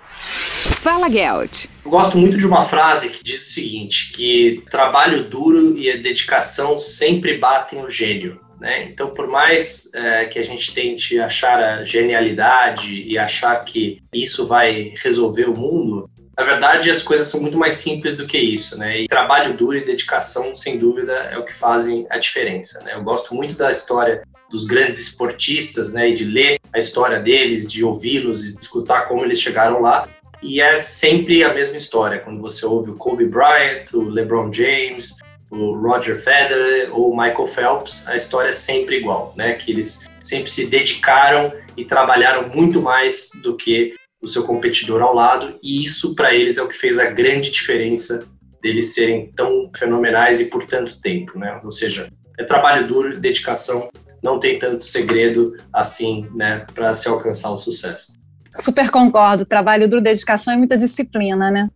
Fala 0.80 1.10
Gelt. 1.10 1.66
Eu 1.84 1.90
gosto 1.90 2.16
muito 2.16 2.38
de 2.38 2.46
uma 2.46 2.62
frase 2.62 3.10
que 3.10 3.22
diz 3.22 3.50
o 3.50 3.52
seguinte, 3.52 4.10
que 4.14 4.62
trabalho 4.70 5.28
duro 5.28 5.76
e 5.76 5.90
a 5.90 5.98
dedicação 5.98 6.78
sempre 6.78 7.36
batem 7.36 7.84
o 7.84 7.90
gênio. 7.90 8.40
Né? 8.58 8.84
Então, 8.84 9.10
por 9.10 9.28
mais 9.28 9.92
é, 9.94 10.24
que 10.24 10.38
a 10.38 10.42
gente 10.42 10.72
tente 10.72 11.20
achar 11.20 11.62
a 11.62 11.84
genialidade 11.84 13.02
e 13.02 13.18
achar 13.18 13.62
que 13.62 13.98
isso 14.14 14.46
vai 14.46 14.94
resolver 15.02 15.50
o 15.50 15.54
mundo, 15.54 16.08
na 16.34 16.44
verdade, 16.44 16.90
as 16.90 17.02
coisas 17.02 17.28
são 17.28 17.42
muito 17.42 17.58
mais 17.58 17.74
simples 17.74 18.16
do 18.16 18.26
que 18.26 18.38
isso, 18.38 18.76
né? 18.76 19.02
E 19.02 19.06
trabalho 19.06 19.56
duro 19.56 19.76
e 19.76 19.84
dedicação, 19.84 20.52
sem 20.52 20.78
dúvida, 20.78 21.12
é 21.12 21.38
o 21.38 21.44
que 21.44 21.52
fazem 21.52 22.06
a 22.10 22.18
diferença, 22.18 22.82
né? 22.82 22.94
Eu 22.94 23.04
gosto 23.04 23.34
muito 23.34 23.54
da 23.54 23.70
história 23.70 24.22
dos 24.54 24.66
grandes 24.66 25.00
esportistas, 25.00 25.92
né? 25.92 26.10
E 26.10 26.14
de 26.14 26.24
ler 26.24 26.60
a 26.72 26.78
história 26.78 27.18
deles, 27.18 27.70
de 27.70 27.84
ouvi-los 27.84 28.44
e 28.44 28.56
escutar 28.60 29.06
como 29.08 29.24
eles 29.24 29.40
chegaram 29.40 29.82
lá. 29.82 30.08
E 30.40 30.60
é 30.60 30.80
sempre 30.80 31.42
a 31.42 31.52
mesma 31.52 31.76
história. 31.76 32.20
Quando 32.20 32.40
você 32.40 32.64
ouve 32.64 32.90
o 32.90 32.94
Kobe 32.94 33.26
Bryant, 33.26 33.92
o 33.92 34.02
LeBron 34.02 34.52
James, 34.52 35.16
o 35.50 35.72
Roger 35.72 36.16
Federer 36.16 36.96
ou 36.96 37.10
o 37.10 37.16
Michael 37.16 37.48
Phelps, 37.48 38.06
a 38.06 38.16
história 38.16 38.50
é 38.50 38.52
sempre 38.52 38.98
igual, 38.98 39.34
né? 39.36 39.54
Que 39.54 39.72
eles 39.72 40.04
sempre 40.20 40.50
se 40.50 40.66
dedicaram 40.66 41.52
e 41.76 41.84
trabalharam 41.84 42.48
muito 42.48 42.80
mais 42.80 43.30
do 43.42 43.56
que 43.56 43.94
o 44.22 44.28
seu 44.28 44.44
competidor 44.44 45.02
ao 45.02 45.14
lado, 45.14 45.58
e 45.62 45.84
isso 45.84 46.14
para 46.14 46.32
eles 46.32 46.56
é 46.56 46.62
o 46.62 46.68
que 46.68 46.78
fez 46.78 46.98
a 46.98 47.04
grande 47.04 47.50
diferença 47.50 48.26
deles 48.62 48.94
serem 48.94 49.30
tão 49.36 49.70
fenomenais 49.76 50.40
e 50.40 50.46
por 50.46 50.66
tanto 50.66 50.98
tempo, 50.98 51.38
né? 51.38 51.60
Ou 51.62 51.70
seja, 51.70 52.08
é 52.38 52.42
trabalho 52.44 52.88
duro, 52.88 53.18
dedicação, 53.18 53.90
não 54.24 54.40
tem 54.40 54.58
tanto 54.58 54.86
segredo 54.86 55.54
assim, 55.70 56.26
né, 56.34 56.64
para 56.74 56.94
se 56.94 57.06
alcançar 57.06 57.50
o 57.50 57.58
sucesso. 57.58 58.18
Super 58.54 58.90
concordo, 58.90 59.44
trabalho 59.44 59.86
duro, 59.86 60.00
dedicação 60.00 60.54
e 60.54 60.56
muita 60.56 60.78
disciplina, 60.78 61.50
né? 61.50 61.68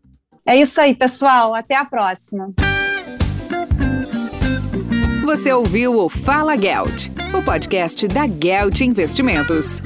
É 0.46 0.56
isso 0.56 0.80
aí, 0.80 0.94
pessoal, 0.94 1.54
até 1.54 1.76
a 1.76 1.84
próxima. 1.84 2.50
Você 5.26 5.52
ouviu 5.52 6.02
o 6.02 6.08
Fala 6.08 6.56
Gelt, 6.56 7.08
o 7.38 7.44
podcast 7.44 8.08
da 8.08 8.26
Gelt 8.26 8.80
Investimentos. 8.80 9.82